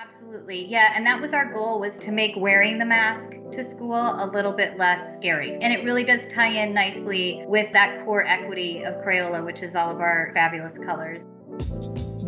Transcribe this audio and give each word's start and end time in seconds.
Absolutely. 0.00 0.64
Yeah, 0.66 0.92
and 0.94 1.04
that 1.06 1.20
was 1.20 1.32
our 1.32 1.52
goal 1.52 1.80
was 1.80 1.98
to 1.98 2.12
make 2.12 2.36
wearing 2.36 2.78
the 2.78 2.84
mask 2.84 3.32
to 3.50 3.64
school 3.64 3.96
a 3.96 4.30
little 4.32 4.52
bit 4.52 4.78
less 4.78 5.16
scary. 5.16 5.54
And 5.54 5.72
it 5.72 5.82
really 5.84 6.04
does 6.04 6.28
tie 6.28 6.62
in 6.62 6.72
nicely 6.72 7.42
with 7.48 7.72
that 7.72 8.04
core 8.04 8.24
equity 8.24 8.84
of 8.84 8.94
Crayola, 9.04 9.44
which 9.44 9.60
is 9.60 9.74
all 9.74 9.90
of 9.90 10.00
our 10.00 10.30
fabulous 10.34 10.78
colors. 10.78 11.26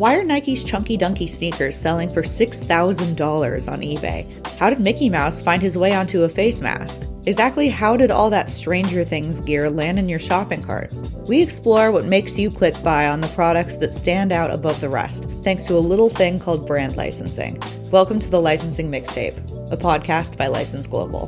Why 0.01 0.17
are 0.17 0.23
Nike's 0.23 0.63
Chunky 0.63 0.97
Dunky 0.97 1.29
sneakers 1.29 1.77
selling 1.77 2.09
for 2.09 2.23
$6,000 2.23 3.71
on 3.71 3.81
eBay? 3.81 4.47
How 4.57 4.71
did 4.71 4.79
Mickey 4.79 5.09
Mouse 5.09 5.43
find 5.43 5.61
his 5.61 5.77
way 5.77 5.93
onto 5.93 6.23
a 6.23 6.27
face 6.27 6.59
mask? 6.59 7.03
Exactly 7.27 7.69
how 7.69 7.95
did 7.95 8.09
all 8.09 8.31
that 8.31 8.49
Stranger 8.49 9.03
Things 9.03 9.41
gear 9.41 9.69
land 9.69 9.99
in 9.99 10.09
your 10.09 10.17
shopping 10.17 10.63
cart? 10.63 10.91
We 11.27 11.39
explore 11.39 11.91
what 11.91 12.05
makes 12.05 12.39
you 12.39 12.49
click 12.49 12.73
buy 12.81 13.09
on 13.09 13.19
the 13.19 13.27
products 13.27 13.77
that 13.77 13.93
stand 13.93 14.31
out 14.31 14.49
above 14.49 14.81
the 14.81 14.89
rest, 14.89 15.29
thanks 15.43 15.65
to 15.65 15.75
a 15.75 15.87
little 15.91 16.09
thing 16.09 16.39
called 16.39 16.65
brand 16.65 16.97
licensing. 16.97 17.61
Welcome 17.91 18.19
to 18.21 18.29
the 18.31 18.41
Licensing 18.41 18.89
Mixtape, 18.89 19.37
a 19.71 19.77
podcast 19.77 20.35
by 20.35 20.47
License 20.47 20.87
Global. 20.87 21.27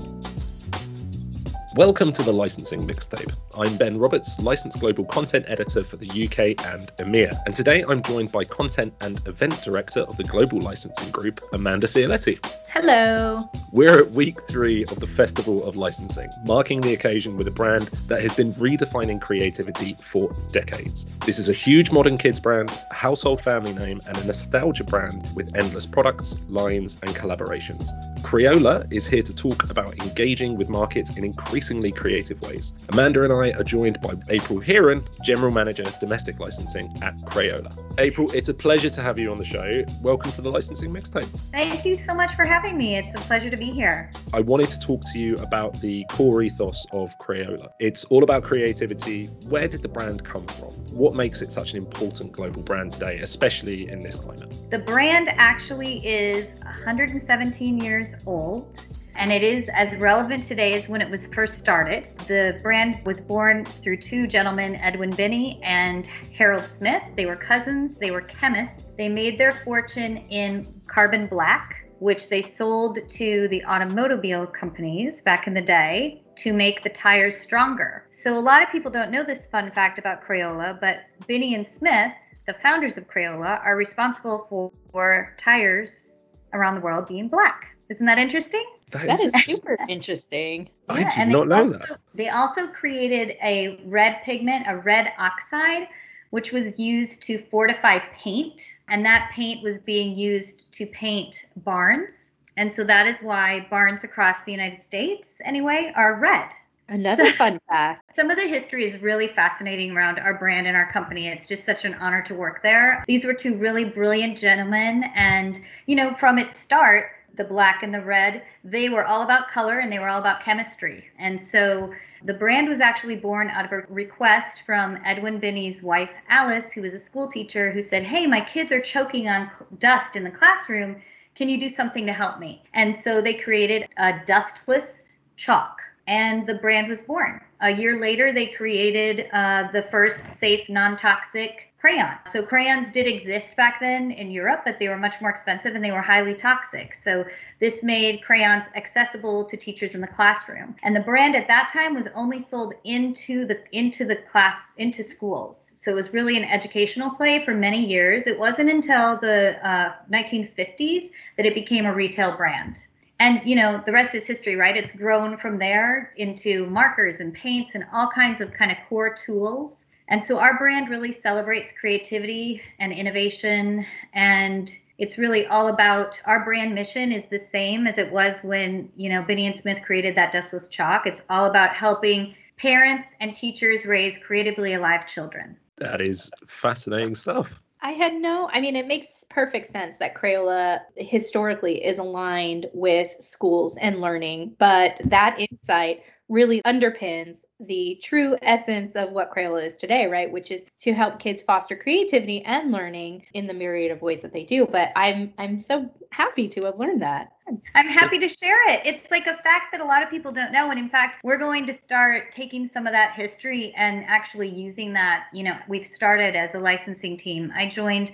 Welcome 1.76 2.12
to 2.14 2.22
the 2.22 2.32
Licensing 2.32 2.86
Mixtape. 2.86 3.36
I'm 3.58 3.78
Ben 3.78 3.98
Roberts, 3.98 4.40
License 4.40 4.76
Global 4.76 5.06
Content 5.06 5.46
Editor 5.48 5.84
for 5.84 5.98
the 5.98 6.06
UK 6.06 6.64
and 6.68 6.96
EMEA, 6.98 7.36
and 7.48 7.56
today 7.56 7.84
I'm 7.90 8.04
joined 8.04 8.32
by 8.32 8.44
Content 8.44 8.94
and 9.02 9.20
Event 9.28 9.60
Director 9.64 10.02
of 10.02 10.16
the 10.18 10.24
Global 10.24 10.60
Licensing 10.60 11.10
Group, 11.10 11.44
Amanda 11.52 11.88
Cioletti. 11.88 12.38
Hello. 12.70 13.50
We're 13.72 14.00
at 14.00 14.12
week 14.12 14.48
three 14.48 14.84
of 14.86 15.00
the 15.00 15.08
Festival 15.08 15.64
of 15.68 15.76
Licensing, 15.76 16.30
marking 16.46 16.82
the 16.82 16.94
occasion 16.94 17.38
with 17.38 17.48
a 17.48 17.52
brand 17.52 17.88
that 18.08 18.22
has 18.22 18.36
been 18.36 18.54
redefining 18.54 19.20
creativity 19.20 19.96
for 20.12 20.32
decades. 20.52 21.08
This 21.26 21.40
is 21.40 21.50
a 21.50 21.54
huge 21.54 21.90
modern 21.90 22.20
kids 22.20 22.40
brand, 22.40 22.70
a 22.70 22.94
household 22.94 23.42
family 23.42 23.74
name, 23.74 24.00
and 24.06 24.16
a 24.18 24.26
nostalgia 24.26 24.84
brand 24.84 25.28
with 25.36 25.56
endless 25.56 25.88
products, 25.88 26.36
lines, 26.50 26.98
and 27.02 27.16
collaborations. 27.16 27.90
Crayola 28.22 28.92
is 28.94 29.08
here 29.08 29.24
to 29.24 29.34
talk 29.34 29.70
about 29.72 30.00
engaging 30.00 30.56
with 30.56 30.70
markets 30.70 31.10
in 31.18 31.24
increasingly 31.64 31.94
creative 31.94 32.42
ways. 32.42 32.74
Amanda 32.90 33.24
and 33.24 33.32
I 33.32 33.58
are 33.58 33.64
joined 33.64 34.02
by 34.02 34.16
April 34.28 34.60
Heeren, 34.60 35.02
General 35.24 35.50
Manager 35.50 35.86
Domestic 36.02 36.38
Licensing 36.38 36.94
at 37.02 37.16
Crayola. 37.20 37.74
April, 38.00 38.30
it's 38.32 38.50
a 38.50 38.54
pleasure 38.54 38.90
to 38.90 39.02
have 39.02 39.18
you 39.18 39.32
on 39.32 39.38
the 39.38 39.46
show. 39.46 39.86
Welcome 40.02 40.32
to 40.34 40.42
the 40.42 40.52
Licensing 40.52 40.92
Mixtape. 40.92 41.30
Thank 41.52 41.86
you 41.86 41.98
so 41.98 42.14
much 42.14 42.36
for 42.36 42.44
having 42.44 42.78
me. 42.78 42.98
It's 42.98 43.14
a 43.14 43.24
pleasure 43.24 43.50
to 43.50 43.56
be 43.56 43.72
here. 43.72 44.12
I 44.34 44.42
wanted 44.42 44.72
to 44.72 44.80
talk 44.80 45.04
to 45.14 45.20
you 45.20 45.38
about 45.38 45.80
the 45.80 46.06
core 46.10 46.42
ethos 46.42 46.86
of 46.92 47.18
Crayola. 47.18 47.70
It's 47.80 48.04
all 48.06 48.24
about 48.24 48.44
creativity. 48.44 49.28
Where 49.48 49.70
did 49.70 49.84
the 49.84 49.88
brand 49.88 50.26
come 50.26 50.46
from? 50.48 50.72
What 50.92 51.16
makes 51.16 51.42
it 51.42 51.50
such 51.50 51.72
an 51.72 51.78
important 51.78 52.34
global 52.34 52.62
brand 52.62 52.92
today, 52.92 53.20
especially 53.20 53.90
in 53.90 54.02
this 54.02 54.18
climate? 54.18 54.54
The 54.70 54.80
brand 54.80 55.30
actually 55.30 56.06
is 56.06 56.56
117 56.76 57.80
years 57.80 58.14
old 58.26 58.80
and 59.16 59.32
it 59.32 59.44
is 59.44 59.70
as 59.70 59.96
relevant 59.98 60.44
today 60.44 60.74
as 60.74 60.90
when 60.90 61.02
it 61.02 61.10
was 61.10 61.28
first 61.28 61.58
started. 61.58 62.08
The 62.28 62.60
brand 62.64 63.06
was 63.06 63.22
born 63.22 63.66
through 63.66 63.98
two 63.98 64.28
gentlemen, 64.28 64.76
Edwin 64.78 65.12
Binney 65.12 65.62
and 65.64 66.08
Harold 66.36 66.66
Smith. 66.66 67.04
They 67.16 67.26
were 67.26 67.36
cousins, 67.36 67.96
they 67.96 68.12
were 68.12 68.22
chemists. 68.22 68.92
They 68.98 69.10
made 69.10 69.40
their 69.40 69.54
fortune 69.64 70.18
in 70.30 70.68
carbon 70.88 71.28
black, 71.28 71.86
which 72.00 72.30
they 72.30 72.42
sold 72.42 73.08
to 73.08 73.48
the 73.50 73.64
automobile 73.66 74.48
companies 74.48 75.22
back 75.22 75.48
in 75.48 75.54
the 75.54 75.62
day 75.62 76.24
to 76.38 76.52
make 76.52 76.82
the 76.82 76.90
tires 76.90 77.38
stronger. 77.38 78.08
So 78.10 78.38
a 78.38 78.40
lot 78.40 78.64
of 78.64 78.70
people 78.72 78.92
don't 78.92 79.12
know 79.12 79.24
this 79.24 79.46
fun 79.46 79.72
fact 79.72 80.00
about 80.00 80.24
Crayola, 80.26 80.80
but 80.82 81.02
Binney 81.28 81.54
and 81.54 81.66
Smith, 81.66 82.12
the 82.48 82.56
founders 82.56 82.98
of 82.98 83.08
Crayola, 83.08 83.64
are 83.64 83.76
responsible 83.76 84.48
for, 84.50 84.72
for 84.92 85.36
tires 85.38 86.13
around 86.54 86.76
the 86.76 86.82
world 86.82 87.08
being 87.08 87.28
black. 87.28 87.76
Isn't 87.90 88.06
that 88.06 88.18
interesting? 88.18 88.66
that, 88.94 89.08
that 89.08 89.22
is, 89.22 89.34
is 89.34 89.46
super 89.46 89.78
interesting. 89.90 90.70
I 90.88 91.02
yeah, 91.02 91.26
did 91.26 91.32
not 91.32 91.48
know 91.48 91.64
also, 91.66 91.78
that. 91.80 92.00
They 92.14 92.30
also 92.30 92.68
created 92.68 93.38
a 93.42 93.82
red 93.86 94.22
pigment, 94.24 94.66
a 94.68 94.78
red 94.78 95.14
oxide, 95.18 95.88
which 96.30 96.52
was 96.52 96.80
used 96.80 97.22
to 97.24 97.44
fortify 97.52 98.00
paint. 98.14 98.62
And 98.88 99.06
that 99.06 99.32
paint 99.34 99.64
was 99.64 99.78
being 99.78 100.18
used 100.18 100.72
to 100.74 100.86
paint 100.88 101.46
barns. 101.58 102.32
And 102.58 102.72
so 102.72 102.84
that 102.84 103.08
is 103.08 103.20
why 103.20 103.68
barns 103.70 104.04
across 104.04 104.44
the 104.44 104.52
United 104.52 104.82
States, 104.82 105.42
anyway, 105.44 105.92
are 105.96 106.16
red. 106.20 106.50
Another 106.90 107.26
fun 107.32 107.60
fact. 107.70 108.16
Some 108.16 108.30
of 108.30 108.38
the 108.38 108.48
history 108.48 108.84
is 108.86 109.02
really 109.02 109.28
fascinating 109.30 109.92
around 109.92 110.20
our 110.20 110.34
brand 110.34 110.68
and 110.68 110.76
our 110.76 110.92
company. 110.92 111.28
It's 111.28 111.48
just 111.48 111.66
such 111.66 111.86
an 111.86 111.94
honor 111.96 112.22
to 112.24 112.36
work 112.36 112.62
there. 112.62 113.04
These 113.08 113.26
were 113.26 113.34
two 113.34 113.56
really 113.58 113.86
brilliant 113.86 114.38
gentlemen. 114.38 115.06
And, 115.16 115.60
you 115.86 115.96
know, 115.96 116.14
from 116.16 116.38
its 116.38 116.60
start, 116.60 117.12
the 117.36 117.44
black 117.44 117.84
and 117.84 117.94
the 117.94 118.02
red, 118.02 118.44
they 118.64 118.90
were 118.90 119.06
all 119.06 119.24
about 119.24 119.50
color 119.50 119.80
and 119.80 119.92
they 119.92 120.00
were 120.00 120.10
all 120.10 120.20
about 120.20 120.42
chemistry. 120.42 121.06
And 121.18 121.40
so 121.40 121.92
the 122.24 122.34
brand 122.34 122.70
was 122.70 122.80
actually 122.80 123.16
born 123.16 123.50
out 123.50 123.66
of 123.66 123.72
a 123.72 123.86
request 123.90 124.62
from 124.66 125.00
Edwin 125.04 125.40
Binney's 125.40 125.82
wife, 125.82 126.12
Alice, 126.30 126.72
who 126.72 126.82
was 126.82 126.94
a 126.94 127.00
school 127.00 127.28
teacher, 127.28 127.72
who 127.72 127.82
said, 127.82 128.04
Hey, 128.04 128.28
my 128.28 128.42
kids 128.42 128.72
are 128.72 128.82
choking 128.82 129.28
on 129.28 129.50
dust 129.80 130.16
in 130.16 130.24
the 130.24 130.32
classroom. 130.32 131.02
Can 131.36 131.50
you 131.50 131.60
do 131.60 131.70
something 131.70 132.06
to 132.06 132.14
help 132.14 132.40
me? 132.40 132.64
And 132.74 132.96
so 132.96 133.22
they 133.22 133.34
created 133.34 133.90
a 133.98 134.22
dustless 134.26 135.16
chalk, 135.36 135.82
and 136.08 136.46
the 136.48 136.56
brand 136.56 136.88
was 136.88 137.02
born. 137.02 137.42
A 137.62 137.72
year 137.72 138.00
later, 138.00 138.34
they 138.34 138.48
created 138.48 139.30
uh, 139.32 139.72
the 139.72 139.84
first 139.84 140.26
safe, 140.26 140.68
non 140.70 140.98
toxic 140.98 141.74
crayon. 141.84 142.18
So 142.32 142.42
crayons 142.42 142.90
did 142.92 143.08
exist 143.08 143.58
back 143.58 143.82
then 143.82 144.12
in 144.12 144.32
Europe, 144.32 144.62
but 144.64 144.80
they 144.80 144.88
were 144.88 144.98
much 144.98 145.20
more 145.20 145.30
expensive 145.30 145.76
and 145.76 145.84
they 145.84 145.92
were 145.92 146.02
highly 146.02 146.34
toxic. 146.34 146.94
So 146.94 147.26
this 147.60 147.84
made 147.84 148.22
crayons 148.22 148.70
accessible 148.74 149.44
to 149.44 149.58
teachers 149.58 149.94
in 149.94 150.00
the 150.00 150.08
classroom. 150.08 150.78
And 150.84 150.96
the 150.96 151.02
brand 151.02 151.36
at 151.36 151.50
that 151.50 151.70
time 151.74 151.94
was 151.94 152.08
only 152.16 152.42
sold 152.42 152.74
into 152.86 153.46
the 153.46 153.60
into 153.74 154.06
the 154.06 154.16
class 154.16 154.74
into 154.78 155.04
schools. 155.04 155.74
So 155.76 155.92
it 155.92 155.96
was 155.96 156.14
really 156.14 156.38
an 156.38 156.46
educational 156.46 157.10
play 157.10 157.44
for 157.44 157.54
many 157.54 157.86
years. 157.86 158.28
It 158.28 158.40
wasn't 158.40 158.70
until 158.70 159.20
the 159.20 159.60
uh, 159.68 159.92
1950s 160.10 161.10
that 161.36 161.46
it 161.46 161.54
became 161.54 161.86
a 161.86 161.94
retail 161.94 162.38
brand 162.38 162.80
and 163.24 163.48
you 163.48 163.56
know 163.56 163.82
the 163.86 163.92
rest 163.92 164.16
is 164.16 164.26
history 164.26 164.56
right 164.56 164.78
it's 164.78 164.92
grown 164.92 165.38
from 165.38 165.58
there 165.58 166.14
into 166.18 166.66
markers 166.68 167.20
and 167.20 167.34
paints 167.34 167.76
and 167.76 167.86
all 167.94 168.10
kinds 168.10 168.42
of 168.42 168.52
kind 168.54 168.72
of 168.72 168.78
core 168.90 169.14
tools 169.14 169.84
and 170.08 170.24
so 170.24 170.38
our 170.38 170.58
brand 170.58 170.90
really 170.90 171.12
celebrates 171.12 171.72
creativity 171.72 172.62
and 172.80 172.92
innovation. 172.92 173.86
And 174.14 174.72
it's 174.98 175.18
really 175.18 175.48
all 175.48 175.70
about 175.70 176.20
our 176.26 176.44
brand 176.44 176.76
mission 176.76 177.12
is 177.12 177.26
the 177.26 177.40
same 177.40 177.88
as 177.88 177.98
it 177.98 178.12
was 178.12 178.44
when, 178.44 178.92
you 178.96 179.10
know, 179.10 179.24
Binney 179.24 179.48
and 179.48 179.56
Smith 179.56 179.82
created 179.84 180.16
that 180.16 180.32
dustless 180.32 180.68
chalk. 180.68 181.08
It's 181.08 181.24
all 181.30 181.46
about 181.46 181.76
helping 181.76 182.36
parents 182.58 183.16
and 183.20 183.34
teachers 183.34 183.86
raise 183.86 184.18
creatively 184.18 184.74
alive 184.74 185.08
children. 185.08 185.58
That 185.78 186.02
is 186.02 186.30
fascinating 186.48 187.16
stuff. 187.16 187.60
I 187.84 187.92
had 187.92 188.14
no, 188.14 188.50
I 188.50 188.62
mean, 188.62 188.78
it 188.78 188.88
makes 188.88 189.26
perfect 189.30 189.66
sense 189.66 189.98
that 189.98 190.16
Crayola 190.16 190.84
historically 190.96 191.84
is 191.84 191.98
aligned 191.98 192.68
with 192.74 193.10
schools 193.20 193.76
and 193.76 194.00
learning, 194.00 194.56
but 194.58 195.02
that 195.04 195.36
insight 195.38 196.02
really 196.34 196.64
underpins 196.64 197.46
the 197.60 198.00
true 198.02 198.36
essence 198.42 198.96
of 198.96 199.12
what 199.12 199.32
Crayola 199.32 199.64
is 199.64 199.78
today, 199.78 200.08
right? 200.08 200.32
Which 200.32 200.50
is 200.50 200.66
to 200.80 200.92
help 200.92 201.20
kids 201.20 201.44
foster 201.44 201.76
creativity 201.78 202.44
and 202.44 202.72
learning 202.72 203.26
in 203.36 203.46
the 203.46 203.54
myriad 203.54 203.92
of 203.92 204.02
ways 204.02 204.22
that 204.22 204.34
they 204.34 204.44
do. 204.44 204.66
But 204.66 204.90
I'm 204.96 205.32
I'm 205.38 205.60
so 205.60 205.90
happy 206.12 206.50
to 206.50 206.64
have 206.66 206.80
learned 206.80 207.04
that. 207.04 207.34
I'm 207.76 207.88
happy 207.88 208.18
to 208.20 208.28
share 208.28 208.68
it. 208.70 208.82
It's 208.84 209.12
like 209.12 209.28
a 209.28 209.38
fact 209.38 209.72
that 209.74 209.82
a 209.82 209.86
lot 209.86 210.02
of 210.02 210.10
people 210.10 210.32
don't 210.32 210.52
know. 210.52 210.72
And 210.72 210.80
in 210.80 210.90
fact, 210.90 211.20
we're 211.24 211.38
going 211.38 211.68
to 211.68 211.74
start 211.74 212.32
taking 212.32 212.66
some 212.66 212.88
of 212.88 212.94
that 212.94 213.14
history 213.14 213.72
and 213.78 214.04
actually 214.08 214.50
using 214.50 214.94
that. 214.94 215.26
You 215.34 215.44
know, 215.44 215.58
we've 215.68 215.88
started 215.88 216.36
as 216.36 216.56
a 216.56 216.60
licensing 216.60 217.16
team. 217.16 217.54
I 217.56 217.68
joined 217.70 218.12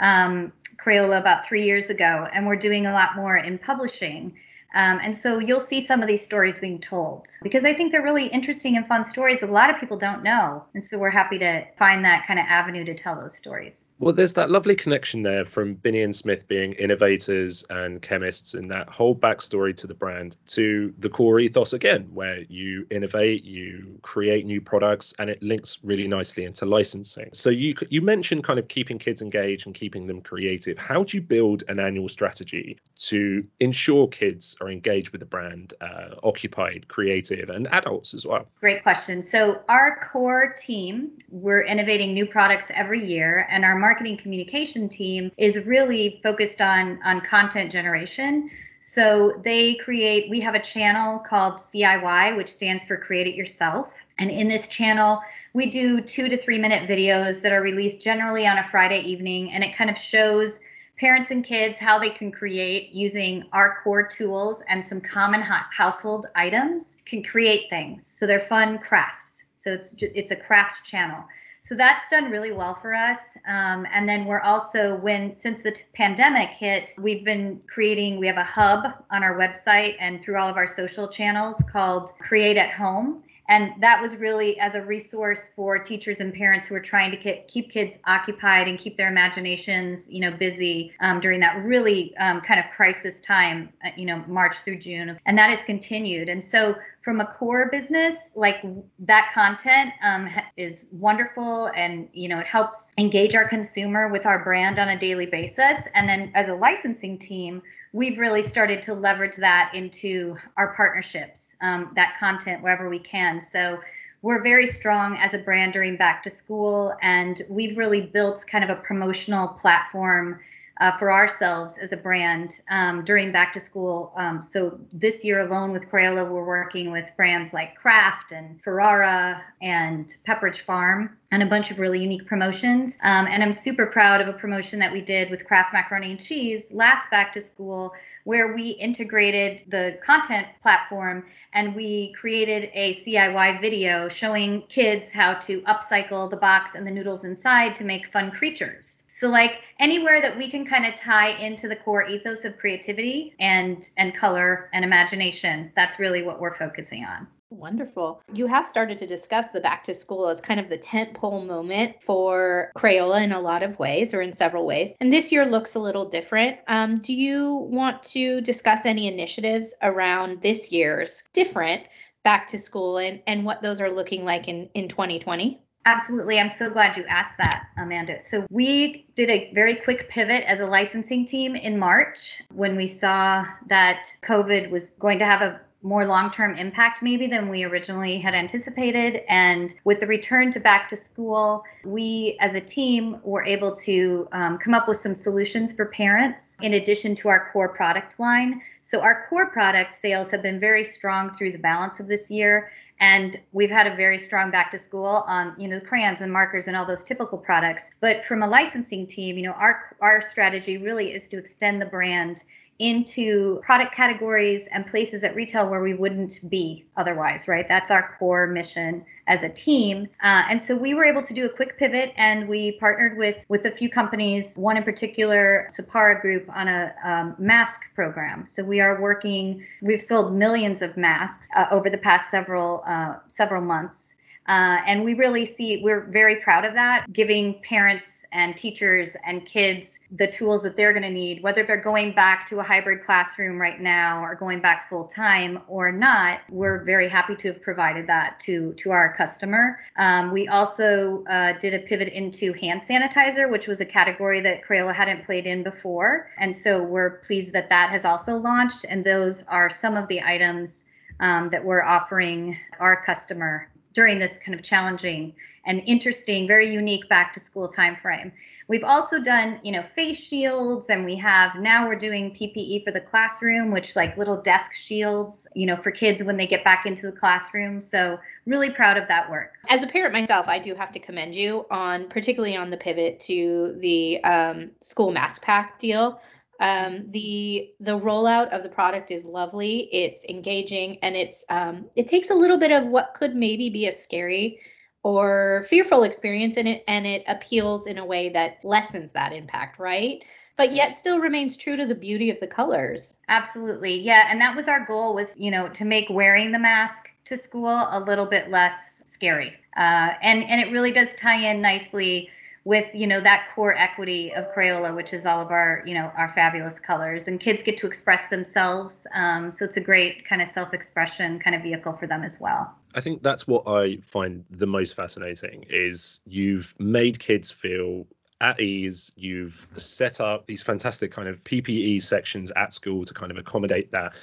um, 0.00 0.52
Crayola 0.84 1.20
about 1.20 1.46
three 1.46 1.64
years 1.64 1.88
ago, 1.88 2.26
and 2.34 2.46
we're 2.46 2.56
doing 2.56 2.86
a 2.86 2.92
lot 2.92 3.14
more 3.14 3.36
in 3.36 3.58
publishing. 3.58 4.34
Um, 4.74 5.00
and 5.02 5.16
so 5.16 5.38
you'll 5.38 5.60
see 5.60 5.84
some 5.84 6.00
of 6.00 6.06
these 6.06 6.22
stories 6.22 6.58
being 6.58 6.80
told 6.80 7.26
because 7.42 7.64
I 7.64 7.74
think 7.74 7.92
they're 7.92 8.02
really 8.02 8.26
interesting 8.26 8.76
and 8.76 8.86
fun 8.86 9.04
stories 9.04 9.40
that 9.40 9.50
a 9.50 9.52
lot 9.52 9.70
of 9.70 9.78
people 9.80 9.96
don't 9.96 10.22
know. 10.22 10.64
And 10.74 10.84
so 10.84 10.98
we're 10.98 11.10
happy 11.10 11.38
to 11.38 11.64
find 11.78 12.04
that 12.04 12.26
kind 12.26 12.38
of 12.38 12.46
avenue 12.48 12.84
to 12.84 12.94
tell 12.94 13.20
those 13.20 13.36
stories. 13.36 13.92
Well, 13.98 14.14
there's 14.14 14.34
that 14.34 14.50
lovely 14.50 14.74
connection 14.74 15.22
there 15.22 15.44
from 15.44 15.74
Binney 15.74 16.02
and 16.02 16.16
Smith 16.16 16.48
being 16.48 16.72
innovators 16.72 17.64
and 17.68 18.00
chemists 18.00 18.54
and 18.54 18.70
that 18.70 18.88
whole 18.88 19.14
backstory 19.14 19.76
to 19.76 19.86
the 19.86 19.94
brand 19.94 20.36
to 20.48 20.94
the 20.98 21.10
core 21.10 21.38
ethos 21.38 21.74
again, 21.74 22.08
where 22.14 22.40
you 22.48 22.86
innovate, 22.90 23.44
you 23.44 23.98
create 24.00 24.46
new 24.46 24.60
products, 24.60 25.12
and 25.18 25.28
it 25.28 25.42
links 25.42 25.78
really 25.82 26.08
nicely 26.08 26.44
into 26.44 26.64
licensing. 26.64 27.28
So 27.34 27.50
you 27.50 27.74
you 27.90 28.00
mentioned 28.00 28.44
kind 28.44 28.58
of 28.58 28.68
keeping 28.68 28.98
kids 28.98 29.20
engaged 29.20 29.66
and 29.66 29.74
keeping 29.74 30.06
them 30.06 30.22
creative. 30.22 30.78
How 30.78 31.04
do 31.04 31.16
you 31.18 31.22
build 31.22 31.64
an 31.68 31.78
annual 31.78 32.08
strategy 32.08 32.78
to 33.00 33.44
ensure 33.58 34.08
kids 34.08 34.56
are 34.60 34.70
engaged 34.70 35.10
with 35.10 35.20
the 35.20 35.26
brand, 35.26 35.74
uh, 35.80 36.14
occupied, 36.22 36.86
creative, 36.88 37.48
and 37.48 37.66
adults 37.68 38.14
as 38.14 38.26
well? 38.26 38.46
Great 38.60 38.82
question. 38.82 39.22
So, 39.22 39.62
our 39.68 40.08
core 40.12 40.54
team, 40.58 41.12
we're 41.30 41.62
innovating 41.62 42.12
new 42.12 42.26
products 42.26 42.70
every 42.74 43.04
year, 43.04 43.46
and 43.50 43.64
our 43.64 43.76
marketing 43.76 44.18
communication 44.18 44.88
team 44.88 45.32
is 45.36 45.64
really 45.64 46.20
focused 46.22 46.60
on, 46.60 47.00
on 47.04 47.20
content 47.20 47.72
generation. 47.72 48.50
So, 48.80 49.40
they 49.44 49.76
create, 49.76 50.30
we 50.30 50.40
have 50.40 50.54
a 50.54 50.60
channel 50.60 51.18
called 51.18 51.60
CIY, 51.60 52.36
which 52.36 52.52
stands 52.52 52.84
for 52.84 52.96
Create 52.96 53.26
It 53.26 53.34
Yourself. 53.34 53.88
And 54.18 54.30
in 54.30 54.48
this 54.48 54.68
channel, 54.68 55.22
we 55.54 55.70
do 55.70 56.02
two 56.02 56.28
to 56.28 56.36
three 56.36 56.58
minute 56.58 56.88
videos 56.88 57.40
that 57.40 57.52
are 57.52 57.62
released 57.62 58.02
generally 58.02 58.46
on 58.46 58.58
a 58.58 58.68
Friday 58.68 59.00
evening, 59.00 59.52
and 59.52 59.64
it 59.64 59.74
kind 59.74 59.88
of 59.88 59.96
shows 59.96 60.60
parents 61.00 61.30
and 61.30 61.42
kids 61.42 61.78
how 61.78 61.98
they 61.98 62.10
can 62.10 62.30
create 62.30 62.92
using 62.92 63.42
our 63.54 63.78
core 63.82 64.06
tools 64.06 64.62
and 64.68 64.84
some 64.84 65.00
common 65.00 65.40
household 65.40 66.26
items 66.34 66.98
can 67.06 67.22
create 67.22 67.70
things. 67.70 68.06
So 68.06 68.26
they're 68.26 68.38
fun 68.38 68.78
crafts. 68.78 69.44
So 69.56 69.72
it's 69.72 69.94
it's 69.98 70.30
a 70.30 70.36
craft 70.36 70.84
channel. 70.84 71.24
So 71.60 71.74
that's 71.74 72.06
done 72.08 72.30
really 72.30 72.52
well 72.52 72.74
for 72.74 72.94
us. 72.94 73.36
Um, 73.46 73.86
and 73.92 74.06
then 74.06 74.26
we're 74.26 74.40
also 74.40 74.96
when 74.96 75.32
since 75.32 75.62
the 75.62 75.72
t- 75.72 75.84
pandemic 75.94 76.50
hit, 76.50 76.92
we've 76.98 77.24
been 77.24 77.62
creating. 77.66 78.18
We 78.18 78.26
have 78.26 78.36
a 78.36 78.44
hub 78.44 78.84
on 79.10 79.22
our 79.22 79.38
website 79.38 79.96
and 80.00 80.22
through 80.22 80.36
all 80.36 80.48
of 80.48 80.58
our 80.58 80.66
social 80.66 81.08
channels 81.08 81.62
called 81.72 82.10
Create 82.18 82.58
at 82.58 82.72
Home 82.72 83.22
and 83.50 83.74
that 83.82 84.00
was 84.00 84.16
really 84.16 84.58
as 84.60 84.76
a 84.76 84.82
resource 84.82 85.50
for 85.54 85.78
teachers 85.78 86.20
and 86.20 86.32
parents 86.32 86.66
who 86.66 86.74
are 86.76 86.80
trying 86.80 87.10
to 87.10 87.42
keep 87.48 87.70
kids 87.70 87.98
occupied 88.06 88.68
and 88.68 88.78
keep 88.78 88.96
their 88.96 89.08
imaginations 89.08 90.08
you 90.08 90.20
know 90.20 90.30
busy 90.30 90.92
um, 91.00 91.20
during 91.20 91.40
that 91.40 91.62
really 91.64 92.16
um, 92.16 92.40
kind 92.40 92.60
of 92.60 92.66
crisis 92.74 93.20
time 93.20 93.68
uh, 93.84 93.90
you 93.96 94.06
know 94.06 94.24
march 94.26 94.56
through 94.58 94.78
june. 94.78 95.18
And 95.26 95.36
that 95.36 95.50
has 95.50 95.62
continued. 95.62 96.28
And 96.28 96.42
so 96.42 96.76
from 97.02 97.20
a 97.20 97.26
core 97.26 97.68
business 97.70 98.30
like 98.34 98.62
that 99.00 99.30
content 99.34 99.92
um, 100.02 100.28
is 100.56 100.86
wonderful 100.92 101.70
and 101.74 102.08
you 102.12 102.28
know 102.28 102.38
it 102.38 102.46
helps 102.46 102.92
engage 102.98 103.34
our 103.34 103.48
consumer 103.48 104.08
with 104.08 104.26
our 104.26 104.44
brand 104.44 104.78
on 104.78 104.90
a 104.90 104.98
daily 104.98 105.26
basis. 105.26 105.88
And 105.94 106.08
then 106.08 106.30
as 106.34 106.48
a 106.48 106.54
licensing 106.54 107.18
team 107.18 107.62
we've 107.92 108.18
really 108.18 108.42
started 108.42 108.82
to 108.82 108.94
leverage 108.94 109.36
that 109.36 109.72
into 109.74 110.36
our 110.56 110.74
partnerships, 110.74 111.56
um, 111.60 111.90
that 111.96 112.16
content 112.18 112.62
wherever 112.62 112.88
we 112.88 112.98
can. 112.98 113.40
So 113.40 113.80
we're 114.22 114.42
very 114.42 114.66
strong 114.66 115.16
as 115.16 115.34
a 115.34 115.38
brand 115.38 115.72
during 115.72 115.96
back 115.96 116.22
to 116.24 116.30
school, 116.30 116.94
and 117.02 117.40
we've 117.48 117.78
really 117.78 118.02
built 118.06 118.44
kind 118.46 118.62
of 118.62 118.70
a 118.70 118.80
promotional 118.80 119.48
platform 119.48 120.40
uh, 120.80 120.96
for 120.96 121.12
ourselves 121.12 121.76
as 121.76 121.92
a 121.92 121.96
brand 121.96 122.60
um, 122.70 123.04
during 123.04 123.30
back 123.30 123.52
to 123.52 123.60
school. 123.60 124.12
Um, 124.16 124.40
so 124.40 124.80
this 124.92 125.22
year 125.22 125.40
alone 125.40 125.72
with 125.72 125.90
Crayola, 125.90 126.28
we're 126.28 126.44
working 126.44 126.90
with 126.90 127.10
brands 127.16 127.52
like 127.52 127.76
Kraft 127.76 128.32
and 128.32 128.60
Ferrara 128.62 129.44
and 129.60 130.16
Pepperidge 130.26 130.62
Farm 130.62 131.18
and 131.32 131.42
a 131.42 131.46
bunch 131.46 131.70
of 131.70 131.78
really 131.78 132.00
unique 132.00 132.26
promotions. 132.26 132.96
Um, 133.02 133.26
and 133.28 133.42
I'm 133.42 133.52
super 133.52 133.86
proud 133.86 134.22
of 134.22 134.28
a 134.28 134.32
promotion 134.32 134.78
that 134.80 134.90
we 134.90 135.02
did 135.02 135.30
with 135.30 135.44
Kraft 135.44 135.72
Macaroni 135.74 136.12
and 136.12 136.20
Cheese 136.20 136.72
last 136.72 137.10
back 137.10 137.32
to 137.34 137.40
school, 137.42 137.92
where 138.24 138.54
we 138.54 138.70
integrated 138.70 139.62
the 139.68 139.98
content 140.02 140.46
platform 140.62 141.26
and 141.52 141.74
we 141.76 142.14
created 142.18 142.70
a 142.72 142.96
CIY 142.96 143.60
video 143.60 144.08
showing 144.08 144.62
kids 144.68 145.10
how 145.10 145.34
to 145.34 145.60
upcycle 145.62 146.30
the 146.30 146.36
box 146.36 146.74
and 146.74 146.86
the 146.86 146.90
noodles 146.90 147.24
inside 147.24 147.74
to 147.74 147.84
make 147.84 148.10
fun 148.12 148.30
creatures. 148.30 149.04
So 149.20 149.28
like 149.28 149.60
anywhere 149.78 150.22
that 150.22 150.38
we 150.38 150.48
can 150.48 150.64
kind 150.64 150.86
of 150.86 150.94
tie 150.94 151.36
into 151.36 151.68
the 151.68 151.76
core 151.76 152.06
ethos 152.06 152.46
of 152.46 152.56
creativity 152.56 153.34
and 153.38 153.86
and 153.98 154.16
color 154.16 154.70
and 154.72 154.82
imagination, 154.82 155.70
that's 155.76 155.98
really 155.98 156.22
what 156.22 156.40
we're 156.40 156.54
focusing 156.54 157.04
on. 157.04 157.28
Wonderful. 157.50 158.22
You 158.32 158.46
have 158.46 158.66
started 158.66 158.96
to 158.96 159.06
discuss 159.06 159.50
the 159.50 159.60
back 159.60 159.84
to 159.84 159.92
school 159.92 160.26
as 160.26 160.40
kind 160.40 160.58
of 160.58 160.70
the 160.70 160.78
tent 160.78 161.12
pole 161.12 161.44
moment 161.44 162.02
for 162.02 162.72
Crayola 162.74 163.22
in 163.22 163.32
a 163.32 163.40
lot 163.40 163.62
of 163.62 163.78
ways 163.78 164.14
or 164.14 164.22
in 164.22 164.32
several 164.32 164.64
ways. 164.64 164.94
And 165.02 165.12
this 165.12 165.30
year 165.30 165.44
looks 165.44 165.74
a 165.74 165.80
little 165.80 166.06
different. 166.06 166.56
Um, 166.66 166.98
do 167.00 167.12
you 167.12 167.66
want 167.70 168.02
to 168.04 168.40
discuss 168.40 168.86
any 168.86 169.06
initiatives 169.06 169.74
around 169.82 170.40
this 170.40 170.72
year's 170.72 171.24
different 171.34 171.82
back 172.24 172.46
to 172.46 172.58
school 172.58 172.96
and, 172.96 173.20
and 173.26 173.44
what 173.44 173.60
those 173.60 173.82
are 173.82 173.92
looking 173.92 174.24
like 174.24 174.48
in, 174.48 174.70
in 174.72 174.88
2020? 174.88 175.60
Absolutely. 175.86 176.38
I'm 176.38 176.50
so 176.50 176.68
glad 176.68 176.96
you 176.96 177.04
asked 177.06 177.38
that, 177.38 177.68
Amanda. 177.78 178.20
So, 178.20 178.46
we 178.50 179.06
did 179.14 179.30
a 179.30 179.50
very 179.54 179.76
quick 179.76 180.10
pivot 180.10 180.44
as 180.44 180.60
a 180.60 180.66
licensing 180.66 181.24
team 181.24 181.56
in 181.56 181.78
March 181.78 182.42
when 182.52 182.76
we 182.76 182.86
saw 182.86 183.46
that 183.68 184.06
COVID 184.22 184.70
was 184.70 184.94
going 184.94 185.18
to 185.20 185.24
have 185.24 185.40
a 185.40 185.60
more 185.82 186.04
long 186.04 186.30
term 186.30 186.54
impact, 186.56 187.02
maybe, 187.02 187.26
than 187.26 187.48
we 187.48 187.64
originally 187.64 188.18
had 188.18 188.34
anticipated. 188.34 189.22
And 189.28 189.74
with 189.84 190.00
the 190.00 190.06
return 190.06 190.50
to 190.52 190.60
back 190.60 190.88
to 190.90 190.96
school, 190.96 191.64
we 191.84 192.36
as 192.40 192.54
a 192.54 192.60
team 192.60 193.18
were 193.22 193.44
able 193.44 193.74
to 193.76 194.28
um, 194.32 194.58
come 194.58 194.74
up 194.74 194.86
with 194.86 194.98
some 194.98 195.14
solutions 195.14 195.72
for 195.72 195.86
parents 195.86 196.56
in 196.60 196.74
addition 196.74 197.14
to 197.16 197.28
our 197.28 197.50
core 197.52 197.70
product 197.70 198.20
line. 198.20 198.60
So, 198.82 199.00
our 199.00 199.26
core 199.30 199.46
product 199.46 199.94
sales 199.94 200.30
have 200.30 200.42
been 200.42 200.60
very 200.60 200.84
strong 200.84 201.32
through 201.32 201.52
the 201.52 201.58
balance 201.58 202.00
of 202.00 202.06
this 202.06 202.30
year 202.30 202.70
and 203.00 203.40
we've 203.52 203.70
had 203.70 203.86
a 203.86 203.96
very 203.96 204.18
strong 204.18 204.50
back 204.50 204.70
to 204.70 204.78
school 204.78 205.24
on 205.26 205.54
you 205.58 205.66
know 205.66 205.80
crayons 205.80 206.20
and 206.20 206.32
markers 206.32 206.66
and 206.66 206.76
all 206.76 206.86
those 206.86 207.02
typical 207.02 207.38
products. 207.38 207.88
But 208.00 208.24
from 208.24 208.42
a 208.42 208.48
licensing 208.48 209.06
team 209.06 209.36
you 209.36 209.44
know 209.44 209.52
our 209.52 209.96
our 210.00 210.20
strategy 210.20 210.78
really 210.78 211.12
is 211.14 211.26
to 211.28 211.38
extend 211.38 211.80
the 211.80 211.86
brand 211.86 212.44
into 212.80 213.60
product 213.62 213.94
categories 213.94 214.66
and 214.72 214.86
places 214.86 215.22
at 215.22 215.36
retail 215.36 215.68
where 215.68 215.82
we 215.82 215.92
wouldn't 215.92 216.40
be 216.48 216.86
otherwise, 216.96 217.46
right? 217.46 217.68
That's 217.68 217.90
our 217.90 218.16
core 218.18 218.46
mission 218.46 219.04
as 219.26 219.44
a 219.44 219.50
team. 219.50 220.08
Uh, 220.22 220.44
and 220.48 220.60
so 220.60 220.74
we 220.74 220.94
were 220.94 221.04
able 221.04 221.22
to 221.22 221.34
do 221.34 221.44
a 221.44 221.48
quick 221.48 221.78
pivot 221.78 222.14
and 222.16 222.48
we 222.48 222.72
partnered 222.80 223.18
with 223.18 223.44
with 223.48 223.66
a 223.66 223.70
few 223.70 223.90
companies, 223.90 224.56
one 224.56 224.78
in 224.78 224.82
particular, 224.82 225.68
Sapara 225.70 226.20
Group, 226.22 226.48
on 226.48 226.68
a 226.68 226.94
um, 227.04 227.36
mask 227.38 227.82
program. 227.94 228.46
So 228.46 228.64
we 228.64 228.80
are 228.80 228.98
working. 228.98 229.62
We've 229.82 230.00
sold 230.00 230.34
millions 230.34 230.80
of 230.80 230.96
masks 230.96 231.48
uh, 231.54 231.66
over 231.70 231.90
the 231.90 231.98
past 231.98 232.30
several 232.30 232.82
uh, 232.86 233.16
several 233.28 233.60
months. 233.60 234.14
Uh, 234.50 234.82
and 234.84 235.04
we 235.04 235.14
really 235.14 235.46
see 235.46 235.80
we're 235.80 236.00
very 236.06 236.40
proud 236.40 236.64
of 236.64 236.74
that, 236.74 237.06
giving 237.12 237.60
parents 237.62 238.26
and 238.32 238.56
teachers 238.56 239.16
and 239.24 239.46
kids 239.46 240.00
the 240.10 240.26
tools 240.26 240.64
that 240.64 240.76
they're 240.76 240.92
going 240.92 241.04
to 241.04 241.10
need, 241.10 241.40
whether 241.40 241.64
they're 241.64 241.80
going 241.80 242.12
back 242.12 242.48
to 242.48 242.58
a 242.58 242.62
hybrid 242.62 243.00
classroom 243.04 243.60
right 243.60 243.80
now 243.80 244.24
or 244.24 244.34
going 244.34 244.60
back 244.60 244.88
full 244.88 245.04
time 245.04 245.60
or 245.68 245.92
not. 245.92 246.40
We're 246.48 246.82
very 246.82 247.08
happy 247.08 247.36
to 247.36 247.52
have 247.52 247.62
provided 247.62 248.08
that 248.08 248.40
to 248.40 248.74
to 248.78 248.90
our 248.90 249.14
customer. 249.14 249.78
Um, 249.96 250.32
we 250.32 250.48
also 250.48 251.22
uh, 251.30 251.52
did 251.60 251.72
a 251.72 251.78
pivot 251.78 252.08
into 252.08 252.52
hand 252.54 252.82
sanitizer, 252.82 253.48
which 253.48 253.68
was 253.68 253.80
a 253.80 253.86
category 253.86 254.40
that 254.40 254.64
Crayola 254.64 254.92
hadn't 254.92 255.24
played 255.24 255.46
in 255.46 255.62
before, 255.62 256.28
and 256.38 256.54
so 256.54 256.82
we're 256.82 257.18
pleased 257.18 257.52
that 257.52 257.68
that 257.68 257.90
has 257.90 258.04
also 258.04 258.34
launched. 258.36 258.84
And 258.88 259.04
those 259.04 259.44
are 259.46 259.70
some 259.70 259.96
of 259.96 260.08
the 260.08 260.20
items 260.22 260.82
um, 261.20 261.50
that 261.50 261.64
we're 261.64 261.84
offering 261.84 262.56
our 262.80 263.04
customer 263.04 263.68
during 263.92 264.18
this 264.18 264.38
kind 264.44 264.58
of 264.58 264.64
challenging 264.64 265.34
and 265.66 265.82
interesting, 265.86 266.46
very 266.46 266.72
unique 266.72 267.08
back 267.08 267.32
to 267.34 267.40
school 267.40 267.68
timeframe. 267.68 268.32
We've 268.68 268.84
also 268.84 269.18
done, 269.18 269.58
you 269.64 269.72
know, 269.72 269.84
face 269.96 270.16
shields, 270.16 270.90
and 270.90 271.04
we 271.04 271.16
have 271.16 271.56
now 271.56 271.88
we're 271.88 271.96
doing 271.96 272.30
PPE 272.30 272.84
for 272.84 272.92
the 272.92 273.00
classroom, 273.00 273.72
which 273.72 273.96
like 273.96 274.16
little 274.16 274.40
desk 274.40 274.72
shields, 274.72 275.48
you 275.56 275.66
know, 275.66 275.76
for 275.76 275.90
kids 275.90 276.22
when 276.22 276.36
they 276.36 276.46
get 276.46 276.62
back 276.62 276.86
into 276.86 277.06
the 277.06 277.12
classroom. 277.12 277.80
So 277.80 278.20
really 278.46 278.70
proud 278.70 278.96
of 278.96 279.08
that 279.08 279.28
work. 279.28 279.54
As 279.68 279.82
a 279.82 279.88
parent 279.88 280.12
myself, 280.12 280.46
I 280.46 280.60
do 280.60 280.76
have 280.76 280.92
to 280.92 281.00
commend 281.00 281.34
you 281.34 281.66
on, 281.68 282.08
particularly 282.08 282.56
on 282.56 282.70
the 282.70 282.76
pivot 282.76 283.18
to 283.20 283.76
the 283.80 284.22
um, 284.22 284.70
school 284.80 285.10
mask 285.10 285.42
pack 285.42 285.76
deal. 285.80 286.20
Um, 286.60 287.10
the 287.10 287.72
the 287.80 287.98
rollout 287.98 288.50
of 288.50 288.62
the 288.62 288.68
product 288.68 289.10
is 289.10 289.24
lovely. 289.24 289.88
It's 289.92 290.24
engaging, 290.26 290.98
and 291.02 291.16
it's 291.16 291.44
um, 291.48 291.86
it 291.96 292.06
takes 292.06 292.30
a 292.30 292.34
little 292.34 292.58
bit 292.58 292.70
of 292.70 292.86
what 292.86 293.14
could 293.14 293.34
maybe 293.34 293.70
be 293.70 293.88
a 293.88 293.92
scary 293.92 294.60
or 295.02 295.64
fearful 295.68 296.02
experience 296.02 296.56
in 296.56 296.66
it 296.66 296.84
and 296.86 297.06
it 297.06 297.24
appeals 297.26 297.86
in 297.86 297.98
a 297.98 298.04
way 298.04 298.28
that 298.28 298.58
lessens 298.62 299.10
that 299.12 299.32
impact, 299.32 299.78
right? 299.78 300.22
But 300.56 300.74
yet 300.74 300.94
still 300.94 301.20
remains 301.20 301.56
true 301.56 301.76
to 301.76 301.86
the 301.86 301.94
beauty 301.94 302.30
of 302.30 302.38
the 302.38 302.46
colors. 302.46 303.16
Absolutely. 303.28 303.98
Yeah, 303.98 304.26
and 304.28 304.38
that 304.42 304.54
was 304.54 304.68
our 304.68 304.84
goal 304.84 305.14
was, 305.14 305.32
you 305.36 305.50
know, 305.50 305.68
to 305.70 305.86
make 305.86 306.10
wearing 306.10 306.52
the 306.52 306.58
mask 306.58 307.08
to 307.24 307.36
school 307.36 307.66
a 307.90 308.04
little 308.06 308.26
bit 308.26 308.50
less 308.50 309.00
scary. 309.06 309.54
Uh, 309.76 310.12
and 310.20 310.44
and 310.44 310.60
it 310.60 310.70
really 310.70 310.92
does 310.92 311.14
tie 311.14 311.50
in 311.50 311.62
nicely 311.62 312.28
with 312.64 312.94
you 312.94 313.06
know 313.06 313.20
that 313.20 313.48
core 313.54 313.74
equity 313.76 314.32
of 314.34 314.52
Crayola, 314.54 314.94
which 314.94 315.12
is 315.12 315.26
all 315.26 315.40
of 315.40 315.50
our 315.50 315.82
you 315.86 315.94
know 315.94 316.12
our 316.16 316.28
fabulous 316.28 316.78
colors, 316.78 317.28
and 317.28 317.40
kids 317.40 317.62
get 317.62 317.78
to 317.78 317.86
express 317.86 318.28
themselves. 318.28 319.06
Um, 319.14 319.52
so 319.52 319.64
it's 319.64 319.76
a 319.76 319.80
great 319.80 320.26
kind 320.26 320.42
of 320.42 320.48
self-expression 320.48 321.40
kind 321.40 321.56
of 321.56 321.62
vehicle 321.62 321.94
for 321.94 322.06
them 322.06 322.22
as 322.22 322.40
well. 322.40 322.74
I 322.94 323.00
think 323.00 323.22
that's 323.22 323.46
what 323.46 323.68
I 323.68 323.98
find 323.98 324.44
the 324.50 324.66
most 324.66 324.96
fascinating 324.96 325.64
is 325.70 326.20
you've 326.26 326.74
made 326.78 327.18
kids 327.18 327.50
feel 327.50 328.06
at 328.40 328.60
ease. 328.60 329.12
You've 329.16 329.68
set 329.76 330.20
up 330.20 330.46
these 330.46 330.62
fantastic 330.62 331.12
kind 331.12 331.28
of 331.28 331.42
PPE 331.44 332.02
sections 332.02 332.50
at 332.56 332.72
school 332.72 333.04
to 333.04 333.14
kind 333.14 333.30
of 333.30 333.38
accommodate 333.38 333.90
that. 333.92 334.14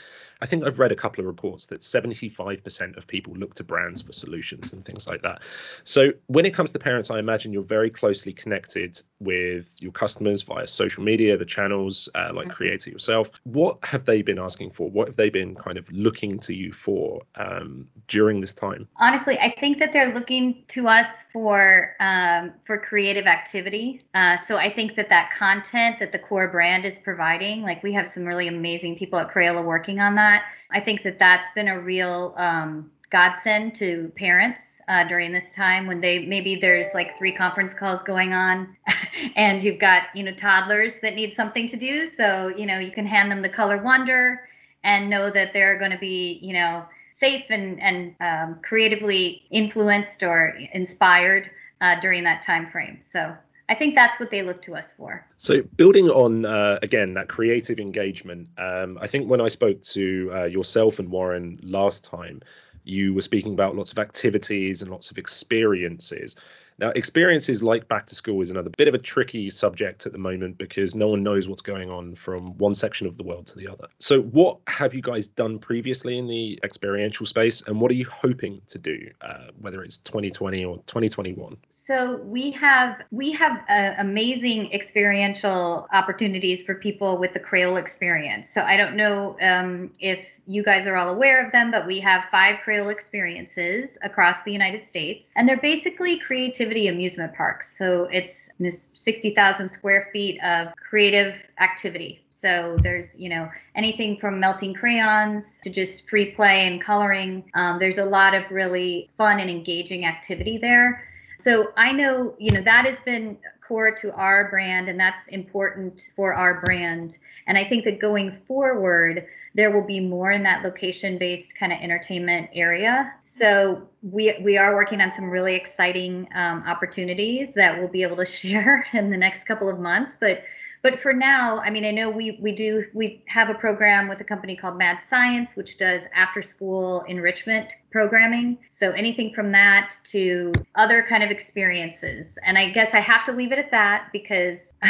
I 0.42 0.46
think 0.46 0.64
I've 0.66 0.80
read 0.80 0.92
a 0.92 0.96
couple 0.96 1.22
of 1.22 1.28
reports 1.28 1.68
that 1.68 1.80
75% 1.80 2.98
of 2.98 3.08
people 3.08 3.34
look 3.34 3.56
to 3.56 3.64
brands 3.64 4.02
for 4.02 4.14
solutions 4.14 4.72
and 4.72 4.86
things 4.86 5.08
like 5.08 5.22
that. 5.24 5.42
So 5.84 6.12
when 6.28 6.46
it 6.46 6.54
comes 6.54 6.72
to 6.74 6.80
parents, 6.80 7.10
I 7.10 7.20
imagine 7.20 7.54
you're 7.54 7.64
very 7.64 7.90
closely 7.90 8.34
connected 8.34 9.02
with 9.20 9.82
your 9.82 9.92
customers 9.92 10.44
via 10.44 10.68
social 10.68 11.04
media, 11.04 11.38
the 11.38 11.46
channels 11.46 12.10
uh, 12.16 12.32
like 12.34 12.48
mm-hmm. 12.48 12.56
Create 12.56 12.88
It 12.88 12.92
Yourself. 12.92 13.32
What 13.44 13.84
have 13.84 14.06
they 14.06 14.22
been 14.22 14.40
asking 14.40 14.72
for? 14.72 14.90
What 14.90 15.08
have 15.08 15.16
they 15.16 15.30
been 15.30 15.56
kind 15.56 15.78
of 15.78 15.92
looking 15.92 16.40
to 16.40 16.54
you 16.54 16.72
for 16.72 17.22
um, 17.36 17.88
during 18.08 18.42
this 18.42 18.54
time? 18.54 18.88
Honestly, 18.98 19.38
I 19.40 19.56
think 19.60 19.80
that 19.80 19.94
they're 19.94 20.14
looking 20.14 20.64
to 20.70 20.88
us 20.88 21.24
for 21.34 21.96
um, 22.00 22.54
for 22.66 22.78
creative 22.78 23.26
activity. 23.26 24.04
Uh, 24.14 24.38
so 24.38 24.58
I 24.58 24.72
think 24.74 24.96
that 24.96 25.10
that 25.10 25.32
content 25.38 26.00
that 26.00 26.12
the 26.12 26.20
core 26.20 26.48
brand 26.48 26.86
is 26.86 26.98
providing, 27.00 27.64
like 27.64 27.82
we 27.82 27.94
have 27.94 28.08
some 28.08 28.24
really 28.24 28.48
amazing 28.48 28.98
people 28.98 29.20
at 29.20 29.32
Crayola 29.32 29.64
working 29.64 30.00
on 30.00 30.16
that 30.16 30.27
that. 30.28 30.44
I 30.72 30.80
think 30.82 31.04
that 31.04 31.20
that's 31.20 31.48
been 31.56 31.70
a 31.70 31.80
real 31.80 32.34
um, 32.38 32.92
godsend 33.10 33.76
to 33.76 34.12
parents 34.16 34.82
uh, 34.88 35.04
during 35.08 35.32
this 35.32 35.52
time 35.52 35.88
when 35.88 36.02
they 36.02 36.26
maybe 36.26 36.56
there's 36.56 36.94
like 36.94 37.18
three 37.18 37.34
conference 37.36 37.74
calls 37.74 38.02
going 38.04 38.34
on 38.34 38.76
and 39.36 39.64
you've 39.64 39.80
got 39.80 40.04
you 40.14 40.24
know 40.24 40.34
toddlers 40.34 41.00
that 41.00 41.16
need 41.16 41.34
something 41.36 41.68
to 41.68 41.78
do 41.78 42.06
so 42.06 42.48
you 42.56 42.66
know 42.66 42.80
you 42.80 42.92
can 42.92 43.06
hand 43.06 43.30
them 43.30 43.42
the 43.42 43.50
color 43.50 43.82
wonder 43.82 44.48
and 44.84 45.10
know 45.10 45.30
that 45.30 45.52
they're 45.54 45.78
going 45.78 45.92
to 45.92 45.98
be 45.98 46.40
you 46.42 46.54
know 46.54 46.86
safe 47.12 47.46
and 47.50 47.82
and 47.82 48.16
um, 48.22 48.60
creatively 48.64 49.44
influenced 49.52 50.24
or 50.24 50.58
inspired 50.74 51.50
uh, 51.82 52.00
during 52.00 52.24
that 52.24 52.42
time 52.42 52.70
frame 52.70 52.98
so 53.02 53.36
I 53.70 53.76
think 53.76 53.96
that's 53.96 54.20
what 54.20 54.32
they 54.32 54.44
look 54.44 54.62
to 54.64 54.76
us 54.76 54.94
for. 54.94 55.26
So, 55.36 55.62
building 55.62 56.10
on 56.10 56.46
uh, 56.46 56.80
again 56.82 57.14
that 57.16 57.28
creative 57.28 57.80
engagement, 57.80 58.48
um, 58.58 58.98
I 59.02 59.08
think 59.08 59.30
when 59.30 59.42
I 59.42 59.50
spoke 59.50 59.82
to 59.82 60.32
uh, 60.34 60.44
yourself 60.46 61.00
and 61.00 61.10
Warren 61.10 61.60
last 61.62 62.06
time, 62.06 62.42
you 62.86 63.14
were 63.14 63.22
speaking 63.22 63.54
about 63.54 63.76
lots 63.76 63.92
of 63.92 64.00
activities 64.00 64.82
and 64.82 64.90
lots 64.90 65.12
of 65.12 65.18
experiences. 65.18 66.36
Now, 66.80 66.90
experiences 66.90 67.64
like 67.64 67.88
back 67.88 68.06
to 68.08 68.16
school 68.16 68.42
is 68.42 68.52
another 68.52 68.70
bit 68.78 68.88
of 68.88 68.94
a 68.94 69.00
tricky 69.00 69.50
subject 69.50 70.06
at 70.06 70.12
the 70.12 70.20
moment 70.20 70.60
because 70.60 70.94
no 70.94 71.08
one 71.08 71.24
knows 71.24 71.48
what's 71.48 71.62
going 71.62 71.90
on 71.90 72.14
from 72.14 72.56
one 72.58 72.76
section 72.76 73.08
of 73.08 73.18
the 73.18 73.24
world 73.24 73.48
to 73.48 73.58
the 73.58 73.68
other. 73.68 73.88
So, 74.00 74.22
what 74.22 74.60
have 74.68 74.94
you 74.94 75.02
guys 75.02 75.28
done 75.28 75.58
previously 75.58 76.18
in 76.18 76.28
the 76.28 76.60
experiential 76.64 77.26
space, 77.26 77.64
and 77.64 77.82
what 77.82 77.90
are 77.90 77.96
you 77.96 78.06
hoping 78.06 78.62
to 78.68 78.78
do, 78.78 79.10
uh, 79.22 79.48
whether 79.60 79.82
it's 79.82 79.98
2020 80.00 80.66
or 80.66 80.78
2021? 80.86 81.58
So, 81.70 82.18
we 82.18 82.52
have 82.52 83.04
we 83.12 83.32
have 83.32 83.64
uh, 83.70 83.96
amazing 83.98 84.72
experiential 84.72 85.88
opportunities 85.94 86.62
for 86.62 86.76
people 86.76 87.18
with 87.18 87.34
the 87.34 87.40
Crayola 87.40 87.80
experience. 87.80 88.50
So, 88.50 88.62
I 88.62 88.78
don't 88.78 88.96
know 88.96 89.36
um, 89.42 89.92
if 90.00 90.20
you 90.48 90.64
guys 90.64 90.88
are 90.88 90.96
all 90.96 91.10
aware 91.10 91.46
of 91.46 91.52
them, 91.52 91.72
but 91.72 91.86
we 91.86 92.00
have 92.00 92.24
five 92.32 92.56
Crayola 92.66 92.92
experiences 92.92 93.98
across 94.02 94.44
the 94.44 94.52
United 94.52 94.82
States, 94.82 95.32
and 95.36 95.48
they're 95.48 95.58
basically 95.58 96.20
creativity 96.68 96.88
amusement 96.88 97.34
parks. 97.34 97.78
So 97.78 98.08
it's 98.12 98.50
60,000 98.60 99.70
square 99.70 100.10
feet 100.12 100.42
of 100.44 100.74
creative 100.76 101.36
activity. 101.60 102.22
So 102.32 102.78
there's, 102.82 103.18
you 103.18 103.30
know, 103.30 103.50
anything 103.76 104.18
from 104.18 104.40
melting 104.40 104.74
crayons 104.74 105.60
to 105.64 105.70
just 105.70 106.10
free 106.10 106.32
play 106.32 106.68
and 106.68 106.82
coloring. 106.82 107.50
Um, 107.54 107.80
there's 107.80 107.98
a 107.98 108.06
lot 108.06 108.34
of 108.34 108.44
really 108.52 109.10
fun 109.18 109.40
and 109.40 109.50
engaging 109.50 110.06
activity 110.06 110.58
there. 110.58 111.04
So 111.40 111.72
I 111.78 111.92
know, 111.94 112.36
you 112.38 112.52
know, 112.52 112.62
that 112.62 112.86
has 112.86 113.00
been 113.00 113.38
core 113.68 113.92
to 113.92 114.12
our 114.14 114.50
brand 114.50 114.90
and 114.90 115.00
that's 115.00 115.28
important 115.28 116.12
for 116.16 116.34
our 116.34 116.62
brand. 116.62 117.18
And 117.48 117.58
I 117.58 117.64
think 117.64 117.84
that 117.86 118.00
going 118.00 118.38
forward, 118.46 119.28
there 119.54 119.72
will 119.72 119.86
be 119.86 120.00
more 120.00 120.32
in 120.32 120.44
that 120.44 120.64
location 120.64 121.18
based 121.18 121.56
kind 121.56 121.74
of 121.74 121.80
entertainment 121.80 122.50
area. 122.54 123.14
So 123.24 123.88
we 124.04 124.38
we 124.44 124.58
are 124.58 124.76
working 124.76 125.02
on 125.02 125.12
some 125.12 125.30
really 125.30 125.56
exciting 125.56 126.28
um, 126.34 126.64
opportunities 126.64 127.54
that 127.56 127.78
we'll 127.78 127.88
be 127.88 128.04
able 128.04 128.18
to 128.18 128.26
share 128.42 128.86
in 128.94 129.10
the 129.10 129.18
next 129.18 129.46
couple 129.46 129.70
of 129.70 129.80
months. 129.80 130.18
But 130.20 130.44
but 130.82 131.00
for 131.00 131.14
now, 131.14 131.58
I 131.60 131.70
mean, 131.70 131.86
I 131.86 131.92
know 131.92 132.10
we 132.10 132.40
we 132.42 132.52
do 132.52 132.86
we 132.94 133.24
have 133.28 133.50
a 133.50 133.54
program 133.54 134.08
with 134.08 134.20
a 134.22 134.24
company 134.24 134.56
called 134.56 134.78
Mad 134.78 135.00
Science, 135.08 135.56
which 135.56 135.78
does 135.78 136.08
after 136.14 136.42
school 136.42 137.02
enrichment 137.08 137.74
programming. 137.92 138.58
So 138.70 138.92
anything 138.92 139.34
from 139.34 139.52
that 139.54 139.96
to 140.06 140.54
other 140.76 141.04
kind 141.04 141.24
of 141.24 141.32
experiences. 141.32 142.38
And 142.44 142.58
I 142.58 142.72
guess 142.72 142.94
I 142.94 143.00
have 143.00 143.24
to 143.26 143.32
leave 143.32 143.52
it 143.52 143.60
at 143.60 143.72
that 143.72 144.10
because. 144.12 144.74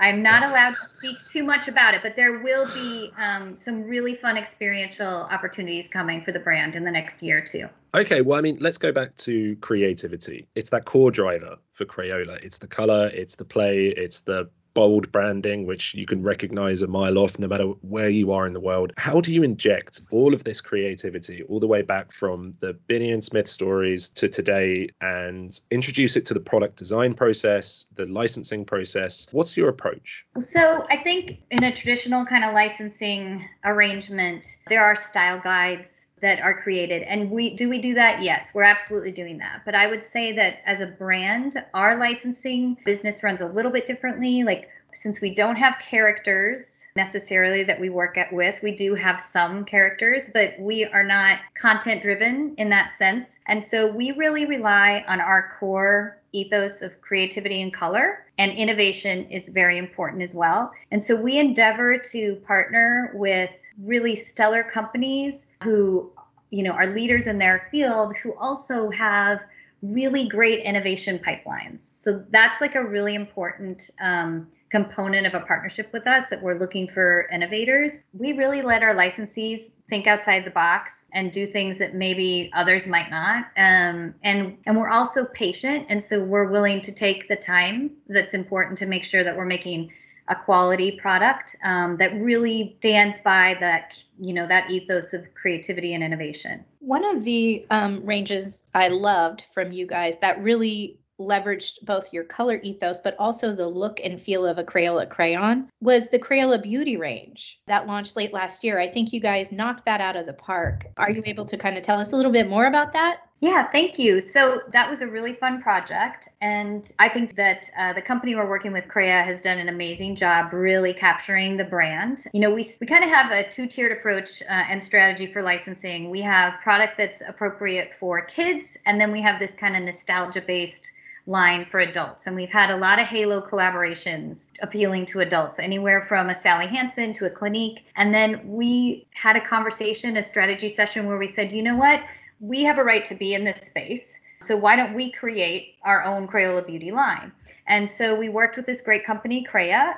I'm 0.00 0.22
not 0.22 0.42
allowed 0.42 0.76
to 0.76 0.88
speak 0.88 1.18
too 1.30 1.44
much 1.44 1.68
about 1.68 1.92
it, 1.92 2.00
but 2.02 2.16
there 2.16 2.38
will 2.38 2.66
be 2.72 3.12
um, 3.18 3.54
some 3.54 3.82
really 3.82 4.14
fun 4.14 4.38
experiential 4.38 5.06
opportunities 5.06 5.88
coming 5.88 6.24
for 6.24 6.32
the 6.32 6.40
brand 6.40 6.74
in 6.74 6.84
the 6.84 6.90
next 6.90 7.22
year 7.22 7.44
two. 7.44 7.68
Okay, 7.94 8.22
well, 8.22 8.38
I 8.38 8.40
mean, 8.40 8.56
let's 8.60 8.78
go 8.78 8.92
back 8.92 9.14
to 9.16 9.56
creativity. 9.56 10.48
It's 10.54 10.70
that 10.70 10.86
core 10.86 11.10
driver 11.10 11.56
for 11.72 11.84
Crayola. 11.84 12.42
It's 12.42 12.56
the 12.56 12.66
color, 12.66 13.08
it's 13.08 13.34
the 13.34 13.44
play, 13.44 13.88
it's 13.88 14.22
the 14.22 14.48
bold 14.80 15.12
branding, 15.12 15.66
which 15.66 15.92
you 15.92 16.06
can 16.06 16.22
recognize 16.22 16.80
a 16.80 16.86
mile 16.86 17.18
off 17.18 17.38
no 17.38 17.46
matter 17.46 17.64
where 17.82 18.08
you 18.08 18.32
are 18.32 18.46
in 18.46 18.54
the 18.54 18.60
world. 18.60 18.94
How 18.96 19.20
do 19.20 19.30
you 19.30 19.42
inject 19.42 20.00
all 20.10 20.32
of 20.32 20.42
this 20.44 20.62
creativity 20.62 21.42
all 21.50 21.60
the 21.60 21.66
way 21.66 21.82
back 21.82 22.10
from 22.12 22.54
the 22.60 22.72
Binney 22.72 23.12
and 23.12 23.22
Smith 23.22 23.46
stories 23.46 24.08
to 24.08 24.26
today 24.26 24.88
and 25.02 25.60
introduce 25.70 26.16
it 26.16 26.24
to 26.24 26.32
the 26.32 26.40
product 26.40 26.76
design 26.76 27.12
process, 27.12 27.84
the 27.94 28.06
licensing 28.06 28.64
process? 28.64 29.26
What's 29.32 29.54
your 29.54 29.68
approach? 29.68 30.24
So, 30.38 30.86
I 30.88 30.96
think 30.96 31.42
in 31.50 31.62
a 31.62 31.76
traditional 31.76 32.24
kind 32.24 32.42
of 32.42 32.54
licensing 32.54 33.44
arrangement, 33.66 34.46
there 34.68 34.82
are 34.82 34.96
style 34.96 35.40
guides 35.40 36.06
that 36.20 36.40
are 36.40 36.62
created. 36.62 37.02
And 37.02 37.30
we 37.30 37.54
do 37.54 37.68
we 37.68 37.78
do 37.78 37.94
that? 37.94 38.22
Yes 38.22 38.52
we're 38.54 38.62
absolutely 38.62 39.12
doing 39.12 39.38
that. 39.38 39.62
But 39.64 39.74
i 39.74 39.86
would 39.86 40.02
say 40.02 40.32
that 40.32 40.58
as 40.66 40.80
a 40.80 40.86
brand 40.86 41.62
our 41.74 41.96
licensing 41.96 42.76
business 42.84 43.22
runs 43.22 43.40
a 43.40 43.46
little 43.46 43.72
bit 43.72 43.86
differently. 43.86 44.44
Like 44.44 44.68
since 44.92 45.20
we 45.20 45.34
don't 45.34 45.56
have 45.56 45.76
characters 45.80 46.84
necessarily 46.96 47.62
that 47.62 47.80
we 47.80 47.88
work 47.88 48.18
at 48.18 48.32
with 48.32 48.60
we 48.62 48.74
do 48.74 48.96
have 48.96 49.20
some 49.20 49.64
characters 49.64 50.28
but 50.34 50.58
we 50.58 50.84
are 50.84 51.04
not 51.04 51.38
content 51.54 52.02
driven 52.02 52.54
in 52.58 52.68
that 52.68 52.92
sense. 52.98 53.38
And 53.46 53.62
so 53.62 53.90
we 53.90 54.12
really 54.12 54.46
rely 54.46 55.04
on 55.06 55.20
our 55.20 55.54
core 55.58 56.18
ethos 56.32 56.82
of 56.82 57.00
creativity 57.00 57.62
and 57.62 57.72
color 57.72 58.24
and 58.38 58.52
innovation 58.52 59.26
is 59.30 59.50
very 59.50 59.76
important 59.76 60.22
as 60.22 60.34
well. 60.34 60.72
And 60.90 61.02
so 61.02 61.14
we 61.14 61.38
endeavor 61.38 61.98
to 61.98 62.36
partner 62.46 63.12
with 63.14 63.50
really 63.78 64.16
stellar 64.16 64.62
companies 64.62 65.46
who 65.62 66.10
you 66.50 66.62
know 66.62 66.72
are 66.72 66.86
leaders 66.86 67.26
in 67.26 67.38
their 67.38 67.68
field 67.70 68.16
who 68.16 68.34
also 68.34 68.90
have 68.90 69.40
really 69.82 70.28
great 70.28 70.64
innovation 70.64 71.18
pipelines. 71.18 71.80
So 71.80 72.24
that's 72.30 72.60
like 72.60 72.74
a 72.74 72.84
really 72.84 73.14
important 73.14 73.90
um, 74.00 74.48
component 74.70 75.26
of 75.26 75.34
a 75.34 75.40
partnership 75.40 75.92
with 75.92 76.06
us 76.06 76.28
that 76.28 76.40
we're 76.40 76.58
looking 76.58 76.86
for 76.86 77.28
innovators. 77.32 78.04
We 78.12 78.34
really 78.34 78.62
let 78.62 78.82
our 78.82 78.94
licensees 78.94 79.72
think 79.88 80.06
outside 80.06 80.44
the 80.44 80.50
box 80.50 81.06
and 81.12 81.32
do 81.32 81.46
things 81.46 81.78
that 81.78 81.94
maybe 81.94 82.50
others 82.54 82.86
might 82.86 83.10
not. 83.10 83.46
Um, 83.56 84.14
and 84.22 84.58
and 84.66 84.76
we're 84.76 84.88
also 84.88 85.24
patient 85.24 85.86
and 85.88 86.02
so 86.02 86.22
we're 86.22 86.50
willing 86.50 86.80
to 86.82 86.92
take 86.92 87.28
the 87.28 87.36
time 87.36 87.90
that's 88.08 88.34
important 88.34 88.78
to 88.78 88.86
make 88.86 89.04
sure 89.04 89.24
that 89.24 89.36
we're 89.36 89.44
making 89.44 89.90
a 90.30 90.34
quality 90.34 90.92
product 90.92 91.56
um, 91.64 91.96
that 91.96 92.22
really 92.22 92.76
stands 92.78 93.18
by 93.18 93.56
that 93.60 94.02
you 94.18 94.32
know 94.32 94.46
that 94.46 94.70
ethos 94.70 95.12
of 95.12 95.22
creativity 95.34 95.92
and 95.92 96.02
innovation 96.02 96.64
one 96.78 97.04
of 97.04 97.24
the 97.24 97.66
um, 97.70 98.04
ranges 98.06 98.64
i 98.74 98.88
loved 98.88 99.44
from 99.52 99.72
you 99.72 99.86
guys 99.86 100.16
that 100.22 100.40
really 100.42 100.96
leveraged 101.18 101.84
both 101.84 102.12
your 102.12 102.24
color 102.24 102.60
ethos 102.62 103.00
but 103.00 103.14
also 103.18 103.54
the 103.54 103.68
look 103.68 104.00
and 104.02 104.20
feel 104.20 104.46
of 104.46 104.56
a 104.56 104.64
Crayola 104.64 105.08
crayon 105.08 105.68
was 105.80 106.08
the 106.08 106.18
Crayola 106.18 106.62
Beauty 106.62 106.96
range 106.96 107.60
that 107.66 107.86
launched 107.86 108.16
late 108.16 108.32
last 108.32 108.64
year. 108.64 108.80
I 108.80 108.88
think 108.88 109.12
you 109.12 109.20
guys 109.20 109.52
knocked 109.52 109.84
that 109.84 110.00
out 110.00 110.16
of 110.16 110.24
the 110.24 110.32
park. 110.32 110.86
Are 110.96 111.10
you 111.10 111.22
able 111.26 111.44
to 111.44 111.58
kind 111.58 111.76
of 111.76 111.82
tell 111.82 111.98
us 111.98 112.12
a 112.12 112.16
little 112.16 112.32
bit 112.32 112.48
more 112.48 112.64
about 112.64 112.94
that? 112.94 113.18
Yeah, 113.40 113.70
thank 113.70 113.98
you. 113.98 114.20
So 114.20 114.60
that 114.72 114.90
was 114.90 115.00
a 115.00 115.06
really 115.06 115.32
fun 115.32 115.62
project. 115.62 116.28
And 116.42 116.92
I 116.98 117.08
think 117.08 117.36
that 117.36 117.70
uh, 117.78 117.94
the 117.94 118.02
company 118.02 118.34
we're 118.34 118.48
working 118.48 118.70
with, 118.72 118.86
Crea, 118.86 119.08
has 119.08 119.40
done 119.40 119.58
an 119.58 119.70
amazing 119.70 120.14
job 120.14 120.52
really 120.52 120.92
capturing 120.92 121.56
the 121.56 121.64
brand. 121.64 122.24
You 122.34 122.40
know, 122.42 122.54
we, 122.54 122.68
we 122.82 122.86
kind 122.86 123.02
of 123.02 123.08
have 123.08 123.30
a 123.32 123.50
two 123.50 123.66
tiered 123.66 123.92
approach 123.92 124.42
uh, 124.42 124.64
and 124.68 124.82
strategy 124.82 125.26
for 125.26 125.42
licensing. 125.42 126.10
We 126.10 126.20
have 126.20 126.60
product 126.62 126.98
that's 126.98 127.22
appropriate 127.26 127.92
for 127.98 128.20
kids, 128.20 128.76
and 128.84 129.00
then 129.00 129.10
we 129.10 129.22
have 129.22 129.40
this 129.40 129.54
kind 129.54 129.74
of 129.74 129.84
nostalgia 129.84 130.42
based 130.42 130.90
line 131.26 131.64
for 131.64 131.80
adults. 131.80 132.26
And 132.26 132.36
we've 132.36 132.50
had 132.50 132.70
a 132.70 132.76
lot 132.76 132.98
of 132.98 133.06
Halo 133.06 133.40
collaborations 133.40 134.44
appealing 134.60 135.06
to 135.06 135.20
adults, 135.20 135.58
anywhere 135.58 136.02
from 136.02 136.28
a 136.28 136.34
Sally 136.34 136.66
Hansen 136.66 137.14
to 137.14 137.26
a 137.26 137.30
Clinique. 137.30 137.84
And 137.96 138.12
then 138.12 138.40
we 138.44 139.06
had 139.14 139.36
a 139.36 139.40
conversation, 139.40 140.16
a 140.18 140.22
strategy 140.22 140.68
session 140.68 141.06
where 141.06 141.18
we 141.18 141.28
said, 141.28 141.52
you 141.52 141.62
know 141.62 141.76
what? 141.76 142.02
We 142.40 142.62
have 142.64 142.78
a 142.78 142.84
right 142.84 143.04
to 143.04 143.14
be 143.14 143.34
in 143.34 143.44
this 143.44 143.58
space. 143.58 144.18
So 144.42 144.56
why 144.56 144.74
don't 144.74 144.94
we 144.94 145.12
create 145.12 145.74
our 145.84 146.02
own 146.02 146.26
Crayola 146.26 146.66
Beauty 146.66 146.90
line? 146.90 147.30
And 147.66 147.88
so 147.88 148.18
we 148.18 148.30
worked 148.30 148.56
with 148.56 148.64
this 148.64 148.80
great 148.80 149.04
company, 149.04 149.44
Crea, 149.44 149.72
uh, 149.72 149.94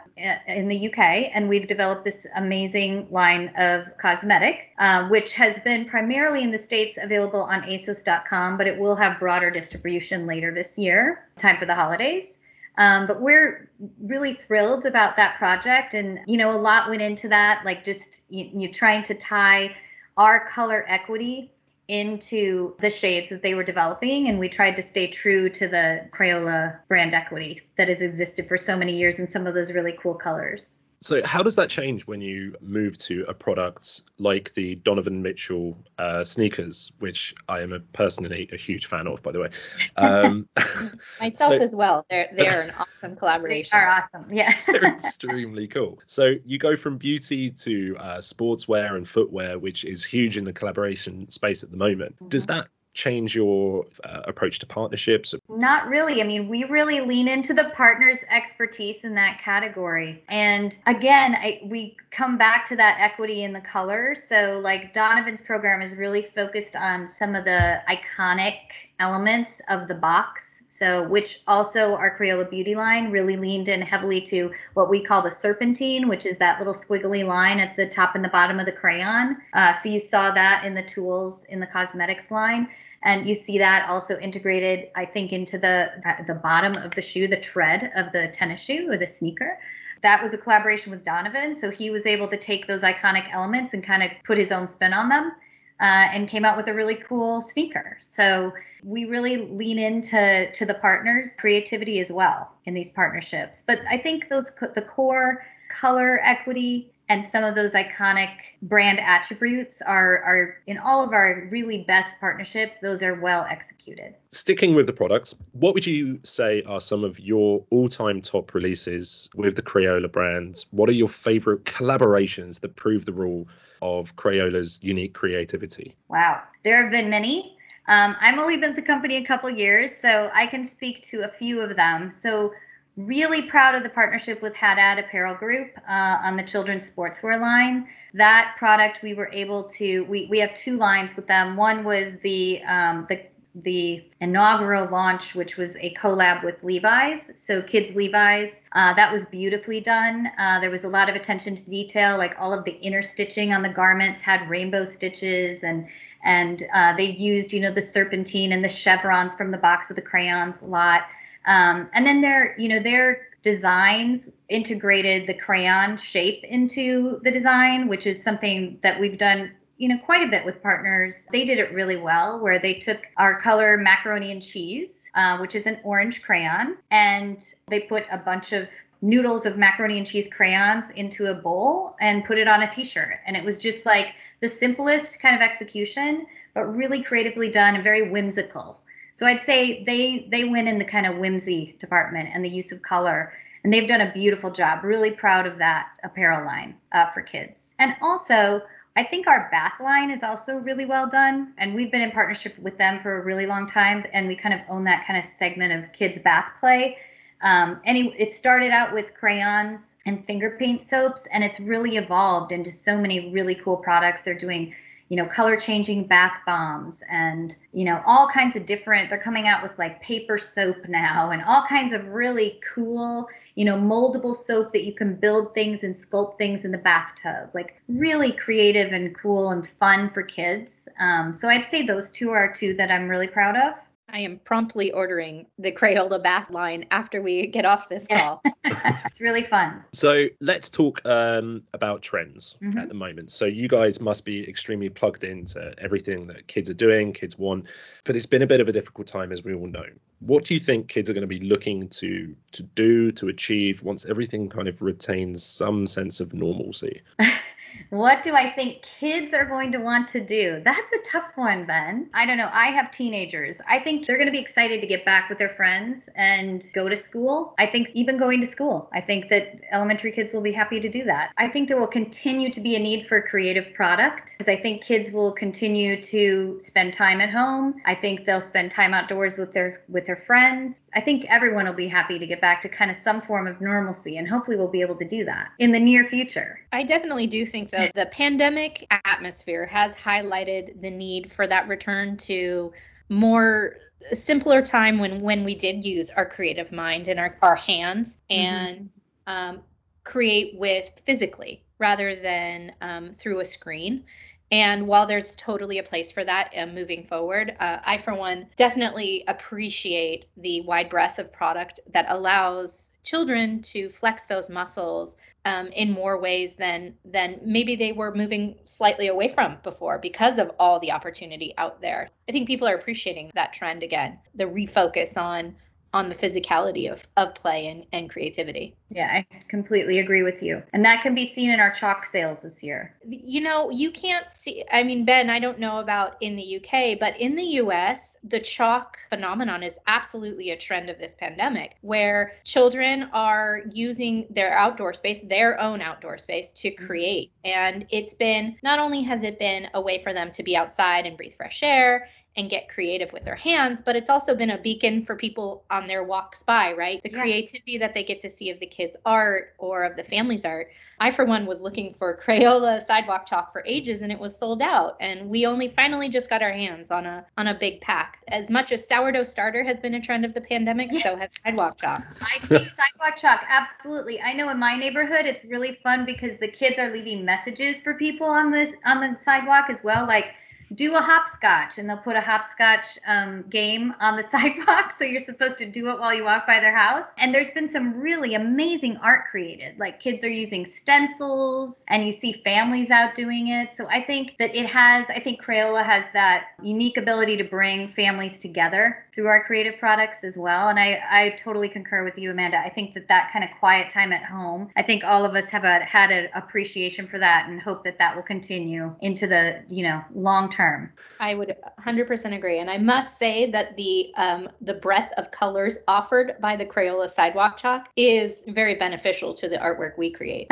in 0.49 0.67
the 0.69 0.89
UK, 0.89 1.31
and 1.33 1.49
we've 1.49 1.67
developed 1.67 2.05
this 2.05 2.27
amazing 2.35 3.07
line 3.11 3.53
of 3.57 3.87
cosmetic, 3.99 4.73
uh, 4.79 5.09
which 5.09 5.33
has 5.33 5.61
been 5.61 5.87
primarily 5.87 6.43
in 6.43 6.51
the 6.51 6.59
States 6.59 6.99
available 7.01 7.43
on 7.45 7.63
ASOS.com, 7.63 8.59
but 8.59 8.67
it 8.67 8.77
will 8.77 8.97
have 8.97 9.21
broader 9.21 9.51
distribution 9.51 10.27
later 10.27 10.53
this 10.53 10.77
year, 10.77 11.29
time 11.39 11.57
for 11.57 11.65
the 11.65 11.75
holidays. 11.75 12.39
Um, 12.79 13.07
but 13.07 13.21
we're 13.21 13.71
really 14.03 14.35
thrilled 14.35 14.85
about 14.85 15.17
that 15.17 15.39
project. 15.39 15.95
And, 15.95 16.21
you 16.27 16.37
know, 16.37 16.51
a 16.51 16.59
lot 16.59 16.91
went 16.91 17.03
into 17.03 17.29
that, 17.29 17.65
like 17.65 17.85
just 17.85 18.23
you, 18.29 18.51
you 18.53 18.73
trying 18.73 19.03
to 19.05 19.15
tie 19.15 19.75
our 20.17 20.47
color 20.49 20.85
equity 20.89 21.52
into 21.89 22.75
the 22.81 22.91
shades 22.91 23.29
that 23.31 23.43
they 23.43 23.55
were 23.55 23.65
developing 23.65 24.29
and 24.29 24.39
we 24.39 24.49
tried 24.49 24.77
to 24.77 24.83
stay 24.83 25.09
true 25.09 25.49
to 25.49 25.69
the 25.69 26.09
Crayola 26.13 26.79
brand 26.89 27.13
equity 27.13 27.61
that 27.77 27.89
has 27.89 28.03
existed 28.03 28.47
for 28.49 28.57
so 28.57 28.77
many 28.77 28.97
years 28.97 29.19
in 29.19 29.27
some 29.27 29.47
of 29.47 29.55
those 29.55 29.73
really 29.73 29.97
cool 30.01 30.15
colors. 30.15 30.85
So, 31.03 31.21
how 31.25 31.43
does 31.43 31.57
that 31.57 31.69
change 31.69 32.07
when 32.07 32.21
you 32.21 32.55
move 32.61 32.97
to 32.99 33.25
a 33.27 33.35
product 33.35 34.03
like 34.19 34.55
the 34.55 34.77
Donovan 34.77 35.21
Mitchell 35.21 35.77
uh, 35.99 36.23
sneakers, 36.23 36.93
which 37.01 37.35
I 37.49 37.61
am 37.61 37.73
a 37.73 37.81
personally 37.81 38.49
a 38.53 38.57
huge 38.57 38.87
fan 38.87 39.09
of, 39.09 39.21
by 39.21 39.33
the 39.33 39.41
way? 39.41 39.51
Um, 39.97 40.49
Myself 41.21 41.55
so, 41.55 41.59
as 41.59 41.75
well. 41.75 42.07
They're 42.09 42.29
they're 42.37 42.63
an 42.63 42.73
awesome 42.79 43.17
collaboration. 43.17 43.71
They 43.73 43.85
are 43.85 43.89
awesome. 43.89 44.33
Yeah. 44.33 44.55
they're 44.69 44.85
extremely 44.85 45.67
cool. 45.67 45.99
So 46.07 46.35
you 46.45 46.59
go 46.59 46.77
from 46.77 46.99
beauty 46.99 47.51
to 47.51 47.97
uh, 47.99 48.19
sportswear 48.19 48.97
and 48.97 49.09
footwear, 49.09 49.59
which 49.59 49.85
is 49.85 50.05
huge 50.05 50.39
in 50.39 50.45
the 50.45 50.53
collaboration 50.53 51.29
space 51.31 51.65
at 51.65 51.73
the 51.73 51.77
moment. 51.77 52.15
Mm-hmm. 52.15 52.29
Does 52.29 52.47
that 52.47 52.69
change 52.95 53.35
your 53.35 53.87
uh, 54.05 54.23
approach 54.25 54.59
to 54.61 54.67
partnerships? 54.67 55.35
Not 55.49 55.89
really. 55.89 56.21
I 56.21 56.25
mean, 56.25 56.49
we 56.49 56.65
really 56.65 57.01
lean 57.01 57.29
into 57.29 57.55
the 57.55 57.71
partner's 57.75 58.19
expertise 58.31 59.05
in 59.05 59.15
that 59.15 59.41
category. 59.41 60.23
And 60.29 60.77
again, 60.87 61.35
I, 61.35 61.61
we 61.65 61.97
come 62.11 62.37
back 62.37 62.67
to 62.67 62.77
that 62.77 62.99
equity 63.01 63.45
in 63.45 63.53
the 63.53 63.61
color. 63.61 64.15
So, 64.15 64.61
like 64.63 64.93
Donovan's 64.93 65.41
program 65.41 65.81
is 65.81 65.97
really 65.97 66.29
focused 66.35 66.77
on 66.77 67.09
some 67.09 67.35
of 67.35 67.45
the 67.45 67.81
iconic 67.89 68.59
elements 68.99 69.61
of 69.69 69.89
the 69.89 69.95
box. 69.95 70.52
So, 70.79 71.07
which 71.07 71.43
also 71.47 71.95
our 71.97 72.17
Crayola 72.17 72.49
Beauty 72.49 72.75
line 72.75 73.11
really 73.11 73.37
leaned 73.37 73.69
in 73.69 73.83
heavily 73.83 74.23
to 74.23 74.51
what 74.73 74.89
we 74.89 75.05
call 75.05 75.21
the 75.21 75.31
serpentine, 75.31 76.09
which 76.09 76.25
is 76.25 76.39
that 76.39 76.59
little 76.59 76.73
squiggly 76.73 77.27
line 77.27 77.61
at 77.61 77.77
the 77.77 77.87
top 77.87 78.15
and 78.15 78.25
the 78.25 78.31
bottom 78.31 78.59
of 78.59 78.65
the 78.65 78.73
crayon. 78.73 79.37
Uh, 79.53 79.73
so, 79.73 79.91
you 79.91 80.01
saw 80.01 80.31
that 80.31 80.65
in 80.65 80.75
the 80.75 80.83
tools 80.83 81.45
in 81.45 81.61
the 81.61 81.67
cosmetics 81.67 82.31
line. 82.31 82.69
And 83.05 83.29
you 83.29 83.35
see 83.35 83.59
that 83.59 83.89
also 83.89 84.17
integrated 84.19 84.89
i 84.95 85.05
think 85.05 85.33
into 85.33 85.59
the 85.59 85.91
the 86.27 86.35
bottom 86.35 86.77
of 86.77 86.95
the 86.95 87.03
shoe 87.03 87.27
the 87.27 87.41
tread 87.41 87.91
of 87.97 88.13
the 88.13 88.29
tennis 88.29 88.61
shoe 88.61 88.91
or 88.91 88.97
the 88.97 89.09
sneaker. 89.09 89.59
That 90.03 90.23
was 90.23 90.33
a 90.35 90.39
collaboration 90.39 90.91
with 90.91 91.05
donovan. 91.05 91.55
So 91.55 91.71
he 91.71 91.91
was 91.91 92.07
able 92.07 92.29
to 92.29 92.37
take 92.37 92.67
those 92.67 92.83
iconic 92.83 93.29
elements 93.33 93.75
and 93.75 93.85
kind 93.85 94.03
of 94.03 94.11
put 94.25 94.39
his 94.39 94.51
own 94.51 94.69
spin 94.69 94.93
on 94.93 95.09
them 95.09 95.33
uh, 95.83 96.09
and 96.13 96.29
came 96.29 96.45
out 96.45 96.57
with 96.57 96.69
a 96.69 96.75
really 96.75 96.97
cool 96.97 97.43
sneaker 97.43 97.99
so 98.01 98.53
we 98.85 99.05
really 99.05 99.49
lean 99.49 99.79
into 99.79 100.51
to 100.53 100.65
the 100.65 100.75
partners 100.75 101.37
creativity 101.39 102.01
as 102.01 102.11
well 102.11 102.51
in 102.65 102.75
these 102.75 102.91
partnerships. 102.91 103.63
But 103.67 103.79
i 103.91 103.99
think 103.99 104.29
those 104.29 104.53
the 104.75 104.83
core 104.83 105.45
color 105.69 106.21
equity 106.23 106.92
and 107.13 107.23
some 107.23 107.45
of 107.45 107.55
those 107.55 107.75
iconic 107.75 108.31
brand 108.63 108.99
attributes 108.99 109.83
are 109.83 110.23
are 110.23 110.57
in 110.67 110.79
all 110.79 111.05
of 111.05 111.13
our 111.13 111.47
really 111.51 111.85
best 111.87 112.19
partnerships 112.21 112.79
those 112.79 113.03
are 113.03 113.15
well 113.21 113.45
executed. 113.51 114.15
Sticking 114.31 114.75
with 114.75 114.87
the 114.87 114.95
products 114.95 115.35
what 115.53 115.75
would 115.75 115.87
you 115.87 116.19
say 116.23 116.63
are 116.63 116.81
some 116.81 117.05
of 117.05 117.21
your 117.21 117.63
all-time 117.71 118.23
top 118.23 118.55
releases 118.55 119.29
with 119.35 119.57
the 119.57 119.63
crayola 119.63 120.11
brand? 120.11 120.65
What 120.71 120.89
are 120.89 120.93
your 120.93 121.09
favorite 121.09 121.65
collaborations 121.65 122.61
that 122.61 122.77
prove 122.77 123.05
the 123.05 123.13
rule 123.13 123.47
of 123.83 124.17
crayola's 124.17 124.79
unique 124.83 125.13
creativity? 125.13 125.95
Wow 126.09 126.43
there 126.65 126.83
have 126.83 126.91
been 126.91 127.11
many. 127.11 127.59
Um, 127.89 128.17
i've 128.21 128.39
only 128.39 128.57
been 128.57 128.71
at 128.71 128.77
the 128.77 128.89
company 128.95 129.17
a 129.17 129.27
couple 129.27 129.51
years 129.51 129.91
so 130.01 130.31
i 130.33 130.47
can 130.47 130.65
speak 130.65 131.03
to 131.11 131.23
a 131.23 131.29
few 131.29 131.61
of 131.61 131.77
them. 131.77 132.11
So 132.11 132.55
Really 132.97 133.49
proud 133.49 133.75
of 133.75 133.83
the 133.83 133.89
partnership 133.89 134.43
with 134.43 134.55
Haddad 134.55 135.03
Apparel 135.03 135.35
Group 135.35 135.71
uh, 135.89 136.19
on 136.23 136.37
the 136.37 136.43
children's 136.43 136.91
sportswear 136.91 137.41
line. 137.41 137.89
That 138.13 138.55
product 138.59 139.03
we 139.03 139.15
were 139.15 139.31
able 139.33 139.65
to 139.71 140.03
we, 140.03 140.27
we 140.27 140.39
have 140.41 140.55
two 140.55 140.77
lines 140.77 141.17
with 141.17 141.27
them. 141.27 141.57
One 141.57 141.85
was 141.85 142.19
the 142.19 142.63
um, 142.65 143.07
the 143.09 143.23
the 143.55 144.05
inaugural 144.21 144.89
launch, 144.91 145.35
which 145.35 145.57
was 145.57 145.77
a 145.77 145.95
collab 145.95 146.43
with 146.43 146.65
Levi's. 146.65 147.31
So, 147.35 147.61
Kids 147.61 147.95
Levi's, 147.95 148.61
uh, 148.73 148.95
that 148.95 149.13
was 149.13 149.27
beautifully 149.27 149.81
done. 149.81 150.31
Uh, 150.39 150.59
there 150.61 150.71
was 150.71 150.85
a 150.85 150.89
lot 150.89 151.11
of 151.11 151.17
attention 151.17 151.55
to 151.57 151.65
detail, 151.65 152.17
like 152.17 152.35
all 152.39 152.55
of 152.55 152.65
the 152.65 152.73
inner 152.73 153.03
stitching 153.03 153.53
on 153.53 153.63
the 153.63 153.69
garments 153.69 154.23
had 154.23 154.49
rainbow 154.49 154.85
stitches, 154.85 155.65
and 155.65 155.87
and 156.25 156.63
uh, 156.73 156.97
they 156.97 157.05
used, 157.11 157.53
you 157.53 157.61
know, 157.61 157.73
the 157.73 157.83
serpentine 157.83 158.53
and 158.53 158.65
the 158.65 158.69
chevrons 158.69 159.35
from 159.35 159.51
the 159.51 159.59
box 159.59 159.91
of 159.91 159.97
the 159.97 160.03
crayons 160.03 160.63
a 160.63 160.67
lot. 160.67 161.03
Um, 161.47 161.89
and 161.93 162.07
then 162.07 162.21
their, 162.21 162.55
you 162.59 162.69
know, 162.69 162.81
their 162.81 163.29
designs 163.43 164.31
integrated 164.49 165.27
the 165.27 165.35
crayon 165.35 165.97
shape 165.97 166.45
into 166.45 167.21
the 167.25 167.31
design, 167.31 167.89
which 167.89 168.07
is 168.07 168.23
something 168.23 168.79
that 168.83 169.01
we've 169.01 169.19
done 169.19 169.53
you 169.79 169.89
know 169.89 169.99
quite 170.05 170.25
a 170.25 170.31
bit 170.31 170.45
with 170.45 170.63
partners. 170.63 171.27
They 171.33 171.45
did 171.45 171.59
it 171.59 171.73
really 171.73 171.97
well 171.97 172.39
where 172.39 172.61
they 172.61 172.75
took 172.75 173.01
our 173.17 173.41
color 173.41 173.77
macaroni 173.77 174.31
and 174.31 174.41
cheese 174.41 175.03
uh, 175.15 175.39
which 175.39 175.55
is 175.55 175.67
an 175.67 175.79
orange 175.85 176.23
crayon 176.23 176.77
and 176.91 177.45
they 177.69 177.81
put 177.81 178.05
a 178.11 178.19
bunch 178.19 178.53
of 178.53 178.69
noodles 179.03 179.47
of 179.47 179.59
macaroni 179.59 179.99
and 179.99 180.07
cheese 180.07 180.29
crayons 180.29 180.91
into 180.91 181.27
a 181.27 181.35
bowl 181.35 181.97
and 182.01 182.25
put 182.25 182.39
it 182.39 182.47
on 182.47 182.63
a 182.63 182.71
t-shirt. 182.71 183.19
And 183.27 183.37
it 183.37 183.45
was 183.45 183.59
just 183.59 183.85
like 183.85 184.15
the 184.41 184.49
simplest 184.49 185.21
kind 185.21 185.35
of 185.35 185.43
execution 185.43 186.27
but 186.55 186.65
really 186.65 187.03
creatively 187.03 187.51
done 187.51 187.75
and 187.75 187.85
very 187.85 188.11
whimsical 188.11 188.82
so 189.13 189.27
I'd 189.27 189.43
say 189.43 189.85
they 189.85 190.29
they 190.31 190.45
win 190.45 190.69
in 190.69 190.79
the 190.79 190.85
kind 190.85 191.07
of 191.07 191.19
whimsy 191.19 191.77
department 191.79 192.31
and 192.33 192.45
the 192.45 192.49
use 192.49 192.73
of 192.73 192.83
color. 192.83 193.33
And 193.65 193.73
they've 193.73 193.89
done 193.89 194.01
a 194.01 194.13
beautiful 194.13 194.51
job. 194.51 194.83
Really 194.83 195.13
proud 195.13 195.47
of 195.47 195.59
that 195.59 195.91
apparel 196.03 196.45
line 196.45 196.75
uh, 196.91 197.11
for 197.13 197.23
kids. 197.23 197.77
And 197.79 197.95
also, 198.03 198.63
I 198.97 199.05
think 199.05 199.29
our 199.29 199.49
bath 199.53 199.79
line 199.81 200.11
is 200.11 200.25
also 200.25 200.59
really 200.59 200.85
well 200.85 201.09
done. 201.09 201.55
And 201.59 201.73
we've 201.73 201.93
been 201.93 202.01
in 202.01 202.11
partnership 202.11 202.59
with 202.59 202.77
them 202.77 203.01
for 203.03 203.21
a 203.21 203.25
really 203.25 203.47
long 203.47 203.69
time. 203.69 204.05
And 204.13 204.27
we 204.27 204.35
kind 204.35 204.53
of 204.53 204.61
own 204.69 204.83
that 204.85 205.07
kind 205.07 205.17
of 205.17 205.25
segment 205.25 205.73
of 205.73 205.93
kids' 205.93 206.19
bath 206.19 206.51
play. 206.59 206.99
Um, 207.43 207.81
and 207.85 207.97
it 208.17 208.33
started 208.33 208.71
out 208.71 208.95
with 208.95 209.15
crayons 209.15 209.97
and 210.07 210.25
finger 210.27 210.57
paint 210.59 210.81
soaps, 210.83 211.27
and 211.33 211.43
it's 211.43 211.59
really 211.59 211.97
evolved 211.97 212.53
into 212.53 212.71
so 212.71 212.99
many 212.99 213.33
really 213.33 213.57
cool 213.57 213.77
products. 213.77 214.25
They're 214.25 214.35
doing 214.35 214.75
you 215.13 215.17
know, 215.17 215.27
color 215.27 215.59
changing 215.59 216.07
bath 216.07 216.39
bombs 216.47 217.03
and, 217.11 217.55
you 217.75 217.85
know, 217.85 218.03
all 218.07 218.27
kinds 218.29 218.57
of 218.57 218.65
different, 218.65 219.11
they're 219.11 219.19
coming 219.19 219.47
out 219.47 219.63
with 219.63 219.79
like 219.79 220.01
paper 220.01 220.39
soap 220.39 220.89
now 220.89 221.33
and 221.33 221.43
all 221.43 221.67
kinds 221.67 221.93
of 221.93 222.09
really 222.09 222.59
cool, 222.75 223.29
you 223.55 223.67
know, 223.67 223.77
moldable 223.77 224.35
soap 224.35 224.73
that 224.73 224.85
you 224.85 224.95
can 224.95 225.15
build 225.15 225.53
things 225.53 225.83
and 225.83 225.95
sculpt 225.95 226.39
things 226.39 226.65
in 226.65 226.73
the 226.73 226.79
bathtub. 226.79 227.51
Like 227.53 227.79
really 227.91 228.33
creative 228.33 228.95
and 228.95 229.15
cool 229.15 229.51
and 229.51 229.69
fun 229.69 230.09
for 230.09 230.23
kids. 230.23 230.89
Um, 230.99 231.31
so 231.35 231.47
I'd 231.47 231.67
say 231.67 231.85
those 231.85 232.09
two 232.09 232.31
are 232.31 232.51
two 232.51 232.73
that 232.77 232.91
I'm 232.91 233.07
really 233.07 233.29
proud 233.29 233.55
of. 233.55 233.75
I 234.13 234.21
am 234.21 234.39
promptly 234.41 234.93
ordering 234.93 235.47
the 235.59 235.73
Crayola 235.73 236.23
bath 236.23 236.51
line 236.51 236.85
after 236.91 237.23
we 237.23 237.47
get 237.47 237.65
off 237.65 237.89
this 237.89 238.07
call. 238.07 238.43
it's 238.65 239.21
really 239.21 239.43
fun. 239.43 239.83
So 239.95 240.27
let's 240.41 240.69
talk 240.69 241.01
um, 241.07 241.63
about 241.73 242.03
trends 242.03 242.57
mm-hmm. 242.63 242.79
at 242.79 242.89
the 242.89 242.95
moment. 242.95 243.31
So 243.31 243.47
you 243.47 243.69
guys 243.69 244.01
must 244.01 244.27
be 244.27 244.47
extremely 244.47 244.91
plugged 244.91 245.25
into 245.25 245.75
everything 245.79 246.27
that 246.27 246.47
kids 246.47 246.69
are 246.69 246.75
doing, 246.75 247.15
kids 247.15 247.39
want, 247.39 247.67
but 248.05 248.15
it's 248.15 248.27
been 248.27 248.43
a 248.43 248.47
bit 248.47 248.61
of 248.61 248.69
a 248.69 248.73
difficult 248.73 249.07
time 249.07 249.33
as 249.33 249.43
we 249.43 249.55
all 249.55 249.67
know. 249.67 249.87
What 250.21 250.45
do 250.45 250.55
you 250.55 250.61
think 250.61 250.89
kids 250.89 251.09
are 251.09 251.15
going 251.15 251.23
to 251.23 251.27
be 251.27 251.41
looking 251.41 251.89
to 251.89 252.37
to 252.53 252.63
do 252.63 253.11
to 253.13 253.29
achieve 253.29 253.83
once 253.83 254.05
everything 254.05 254.49
kind 254.49 254.69
of 254.69 254.81
retains 254.81 255.43
some 255.43 255.87
sense 255.87 256.21
of 256.21 256.33
normalcy? 256.33 257.01
What 257.91 258.23
do 258.23 258.35
I 258.35 258.51
think 258.51 258.83
kids 258.83 259.35
are 259.35 259.45
going 259.45 259.73
to 259.73 259.79
want 259.79 260.09
to 260.09 260.21
do? 260.21 260.61
That's 260.65 260.93
a 260.93 260.99
tough 261.05 261.31
one, 261.35 261.67
Ben. 261.67 262.09
I 262.15 262.27
don't 262.27 262.39
know. 262.39 262.51
I 262.53 262.67
have 262.69 262.91
teenagers. 262.91 263.61
I 263.69 263.79
think 263.81 264.07
they're 264.07 264.17
going 264.17 264.27
to 264.27 264.33
be 264.33 264.39
excited 264.39 264.81
to 264.81 264.87
get 264.87 265.05
back 265.05 265.29
with 265.29 265.39
their 265.39 265.51
friends 265.51 266.09
and 266.15 266.65
go 266.73 266.89
to 266.89 266.97
school. 266.97 267.55
I 267.59 267.67
think 267.67 267.91
even 267.95 268.19
going 268.19 268.41
to 268.41 268.47
school, 268.47 268.89
I 268.93 269.01
think 269.01 269.29
that 269.29 269.61
elementary 269.71 270.13
kids 270.13 270.33
will 270.33 270.43
be 270.43 270.53
happy 270.53 270.81
to 270.81 270.89
do 270.89 271.05
that. 271.05 271.33
I 271.37 271.49
think 271.49 271.69
there 271.69 271.79
will 271.79 271.87
continue 271.87 272.51
to 272.53 272.61
be 272.61 272.77
a 272.77 272.79
need 272.79 273.07
for 273.07 273.21
creative 273.23 273.75
product 273.75 274.35
because 274.37 274.51
I 274.51 274.61
think 274.61 274.83
kids 274.83 275.11
will 275.11 275.33
continue 275.33 276.03
to 276.03 276.59
spend 276.61 276.93
time 276.95 277.21
at 277.21 277.31
home. 277.31 277.75
I 277.85 277.95
think 277.95 278.25
they'll 278.25 278.41
spend 278.41 278.71
time 278.71 278.95
outdoors 278.95 279.39
with 279.39 279.53
their 279.53 279.83
with 279.89 280.07
their 280.07 280.17
friends. 280.17 280.81
I 280.95 281.01
think 281.01 281.25
everyone 281.29 281.67
will 281.67 281.73
be 281.73 281.89
happy 281.89 282.19
to 282.19 282.27
get 282.27 282.41
back 282.41 282.61
to 282.63 282.69
kind 282.69 282.91
of 282.91 282.97
some 282.97 283.23
form 283.23 283.47
of 283.47 283.61
normalcy 283.61 284.19
and 284.19 284.29
hopefully 284.29 284.57
we'll 284.57 284.69
be 284.69 284.83
able 284.83 284.97
to 284.97 285.05
do 285.05 285.25
that 285.25 285.51
in 285.59 285.73
the 285.73 285.81
near 285.81 286.05
future. 286.05 286.61
I 286.73 286.85
definitely 286.85 287.27
do 287.27 287.45
think 287.47 287.62
that 287.71 287.95
the 287.95 288.07
pandemic 288.07 288.87
atmosphere 289.05 289.67
has 289.67 289.95
highlighted 289.95 290.81
the 290.81 290.91
need 290.91 291.31
for 291.31 291.47
that 291.47 291.69
return 291.69 292.17
to 292.17 292.73
more 293.09 293.77
simpler 294.13 294.63
time 294.63 294.99
when 294.99 295.21
when 295.21 295.45
we 295.45 295.55
did 295.55 295.85
use 295.85 296.11
our 296.11 296.27
creative 296.27 296.73
mind 296.73 297.09
and 297.09 297.21
our, 297.21 297.37
our 297.43 297.57
hands 297.57 298.17
and 298.31 298.87
mm-hmm. 298.87 299.33
um, 299.33 299.63
create 300.05 300.59
with 300.59 300.91
physically 301.05 301.63
rather 301.79 302.17
than 302.17 302.73
um, 302.81 303.13
through 303.13 303.41
a 303.41 303.45
screen 303.45 304.05
and 304.53 304.87
while 304.87 305.07
there's 305.07 305.35
totally 305.35 305.79
a 305.79 305.83
place 305.83 306.13
for 306.13 306.23
that 306.25 306.53
uh, 306.55 306.67
moving 306.67 307.05
forward, 307.05 307.57
uh, 307.59 307.79
I, 307.87 307.97
for 307.97 308.15
one, 308.15 308.49
definitely 308.57 309.25
appreciate 309.27 310.27
the 310.37 310.61
wide 310.61 310.91
breadth 310.91 311.19
of 311.19 311.33
product 311.33 311.81
that 311.95 312.05
allows 312.09 312.91
children 313.03 313.63
to 313.63 313.89
flex 313.89 314.27
those 314.27 314.51
muscles 314.51 315.17
um, 315.45 315.69
in 315.69 315.91
more 315.91 316.21
ways 316.21 316.55
than 316.55 316.97
than 317.05 317.41
maybe 317.45 317.77
they 317.77 317.93
were 317.93 318.15
moving 318.15 318.59
slightly 318.65 319.09
away 319.09 319.29
from 319.29 319.59
before 319.63 319.99
because 319.99 320.39
of 320.39 320.53
all 320.59 320.79
the 320.79 320.93
opportunity 320.93 321.55
out 321.59 321.81
there. 321.81 322.09
I 322.29 322.33
think 322.33 322.47
people 322.47 322.69
are 322.69 322.75
appreciating 322.75 323.33
that 323.35 323.53
trend 323.53 323.83
again, 323.83 324.19
the 324.35 324.45
refocus 324.45 325.21
on 325.21 325.57
on 325.93 326.09
the 326.09 326.15
physicality 326.15 326.91
of, 326.91 327.07
of 327.17 327.35
play 327.35 327.67
and, 327.67 327.85
and 327.93 328.11
creativity. 328.11 328.75
Yeah, 328.91 329.09
I 329.11 329.27
completely 329.49 329.99
agree 329.99 330.23
with 330.23 330.43
you. 330.43 330.63
And 330.73 330.85
that 330.85 331.03
can 331.03 331.15
be 331.15 331.27
seen 331.27 331.51
in 331.51 331.61
our 331.61 331.71
chalk 331.71 332.05
sales 332.05 332.43
this 332.43 332.63
year. 332.63 332.95
You 333.07 333.41
know, 333.41 333.71
you 333.71 333.91
can't 333.91 334.31
see, 334.31 334.65
I 334.71 334.83
mean, 334.83 335.05
Ben, 335.05 335.31
I 335.31 335.39
don't 335.39 335.59
know 335.59 335.81
about 335.81 336.17
in 336.21 336.37
the 336.37 336.57
UK, 336.57 336.99
but 336.99 337.19
in 337.19 337.37
the 337.37 337.45
US, 337.63 338.19
the 338.25 338.41
chalk 338.41 338.99
phenomenon 339.09 339.63
is 339.63 339.79
absolutely 339.87 340.51
a 340.51 340.57
trend 340.57 340.91
of 340.91 340.99
this 340.99 341.15
pandemic 341.15 341.77
where 341.81 342.35
children 342.45 343.09
are 343.13 343.63
using 343.71 344.27
their 344.31 344.53
outdoor 344.53 344.93
space, 344.93 345.23
their 345.23 345.59
own 345.61 345.81
outdoor 345.81 346.19
space, 346.19 346.53
to 346.53 346.71
mm-hmm. 346.71 346.87
create. 346.87 347.33
And 347.45 347.87
it's 347.91 348.15
been, 348.15 348.57
not 348.63 348.79
only 348.79 349.03
has 349.03 349.23
it 349.23 349.39
been 349.39 349.69
a 349.75 349.81
way 349.81 350.03
for 350.03 350.13
them 350.13 350.31
to 350.33 350.43
be 350.43 350.57
outside 350.57 351.07
and 351.07 351.17
breathe 351.17 351.35
fresh 351.35 351.63
air, 351.63 352.09
and 352.37 352.49
get 352.49 352.69
creative 352.69 353.13
with 353.13 353.25
their 353.25 353.35
hands, 353.35 353.83
but 353.83 353.95
it's 353.95 354.09
also 354.09 354.35
been 354.35 354.51
a 354.51 354.59
beacon 354.59 355.05
for 355.05 355.17
people 355.17 355.65
on 355.71 355.87
their 355.87 356.03
walks 356.03 356.43
by, 356.43 356.73
right? 356.73 357.03
The 357.03 357.11
yeah. 357.11 357.21
creativity 357.21 357.77
that 357.79 357.93
they 357.93 358.05
get 358.05 358.23
to 358.23 358.31
see 358.31 358.49
of 358.51 358.59
the 358.59 358.67
kids' 358.67 358.97
art 359.05 359.55
or 359.59 359.85
of 359.85 359.97
the 359.97 360.05
family's 360.05 360.45
art. 360.45 360.71
I, 360.99 361.11
for 361.11 361.27
one, 361.27 361.45
was 361.45 361.61
looking 361.61 361.93
for 361.95 362.17
Crayola 362.25 362.85
sidewalk 362.87 363.27
chalk 363.27 363.53
for 363.53 363.63
ages 363.67 364.01
and 364.01 364.11
it 364.11 364.19
was 364.19 364.37
sold 364.37 364.63
out. 364.63 364.97
And 365.01 365.29
we 365.29 365.45
only 365.45 365.69
finally 365.69 366.09
just 366.09 366.31
got 366.31 366.43
our 366.43 366.53
hands 366.53 366.91
on 366.91 367.05
a 367.05 367.27
on 367.37 367.49
a 367.49 367.59
big 367.59 367.83
pack. 367.83 368.19
As 368.29 368.49
much 368.49 368.73
as 368.73 368.87
sourdough 368.87 369.25
starter 369.25 369.63
has 369.63 369.79
been 369.79 369.95
a 369.95 370.01
trend 370.01 370.25
of 370.25 370.33
the 370.33 370.41
pandemic, 370.41 370.89
yeah. 370.91 371.03
so 371.03 371.17
has 371.17 371.29
sidewalk 371.45 371.79
chalk. 371.81 372.03
I 372.23 372.39
see 372.39 372.65
sidewalk 372.65 373.17
chalk, 373.17 373.41
absolutely. 373.47 374.23
I 374.23 374.33
know 374.33 374.49
in 374.49 374.59
my 374.59 374.77
neighborhood 374.77 375.27
it's 375.27 375.45
really 375.45 375.79
fun 375.83 376.07
because 376.07 376.39
the 376.39 376.49
kids 376.49 376.79
are 376.79 376.91
leaving 376.91 377.27
messages 377.27 377.81
for 377.81 377.95
people 377.95 378.27
on 378.27 378.51
this 378.51 378.73
on 378.87 379.01
the 379.01 379.19
sidewalk 379.19 379.67
as 379.69 379.85
well. 379.85 380.07
Like 380.07 380.35
do 380.75 380.95
a 380.95 381.01
hopscotch 381.01 381.79
and 381.79 381.89
they'll 381.89 381.97
put 381.97 382.17
a 382.17 382.21
hopscotch 382.21 382.99
um, 383.07 383.43
game 383.51 383.95
on 384.01 384.17
the 384.17 384.23
sidewalk 384.35 384.93
so 384.97 385.05
you're 385.05 385.21
supposed 385.21 385.59
to 385.59 385.67
do 385.67 385.89
it 385.91 385.99
while 385.99 386.15
you 386.15 386.25
walk 386.25 386.47
by 386.47 386.61
their 386.61 386.77
house. 386.77 387.07
And 387.19 387.35
there's 387.35 387.51
been 387.51 387.69
some 387.69 388.01
really 388.01 388.35
amazing 388.35 388.97
art 388.99 389.27
created. 389.31 389.79
Like 389.79 390.01
kids 390.01 390.25
are 390.25 390.31
using 390.31 390.67
stencils 390.67 391.85
and 391.89 392.07
you 392.07 392.13
see 392.13 392.43
families 392.45 392.91
out 392.91 393.15
doing 393.15 393.49
it. 393.49 393.73
So 393.73 393.87
i 393.89 394.03
think 394.03 394.37
that 394.39 394.55
it 394.55 394.67
has 394.67 395.09
i 395.11 395.21
think 395.21 395.43
crayola 395.43 395.85
has 395.85 396.05
that 396.13 396.49
unique 396.63 396.97
ability 396.97 397.37
to 397.37 397.45
bring 397.45 397.93
families 397.93 398.39
together 398.39 399.05
through 399.15 399.27
our 399.27 399.45
creative 399.45 399.79
products 399.79 400.25
as 400.25 400.37
well. 400.37 400.69
And 400.69 400.79
i 400.79 401.03
i 401.11 401.31
totally 401.31 401.69
concur 401.69 402.05
with 402.05 402.19
you 402.19 402.31
amanda. 402.31 402.59
I 402.59 402.71
think 402.71 402.95
that 402.95 403.09
that 403.09 403.31
kind 403.33 403.45
of 403.45 403.51
quiet 403.59 403.91
time 403.91 404.13
at 404.13 404.25
home 404.25 404.71
i 404.77 404.83
think 404.83 405.05
all 405.05 405.25
of 405.25 405.35
us 405.35 405.49
have 405.49 405.65
a, 405.65 405.81
had 405.85 406.11
an 406.11 406.29
appreciation 406.35 407.07
for 407.07 407.19
that 407.19 407.49
and 407.49 407.61
hope 407.61 407.85
that 407.85 407.99
that 407.99 408.15
will 408.15 408.23
continue 408.23 408.95
into 409.01 409.27
the 409.27 409.63
you 409.69 409.83
know 409.83 410.03
long 410.15 410.49
term 410.49 410.62
term. 410.63 410.93
I 411.21 411.35
would 411.35 411.57
100% 411.85 412.37
agree, 412.37 412.59
and 412.59 412.71
I 412.71 412.79
must 412.79 413.19
say 413.19 413.51
that 413.51 413.77
the 413.77 414.13
um, 414.17 414.49
the 414.61 414.75
breadth 414.75 415.13
of 415.17 415.31
colors 415.31 415.79
offered 415.89 416.37
by 416.41 416.57
the 416.57 416.67
Crayola 416.67 417.09
Sidewalk 417.09 417.57
Chalk 417.57 417.89
is 417.97 418.43
very 418.49 418.75
beneficial 418.75 419.35
to 419.35 419.49
the 419.49 419.57
artwork 419.57 419.99
we 419.99 420.13
create. 420.13 420.51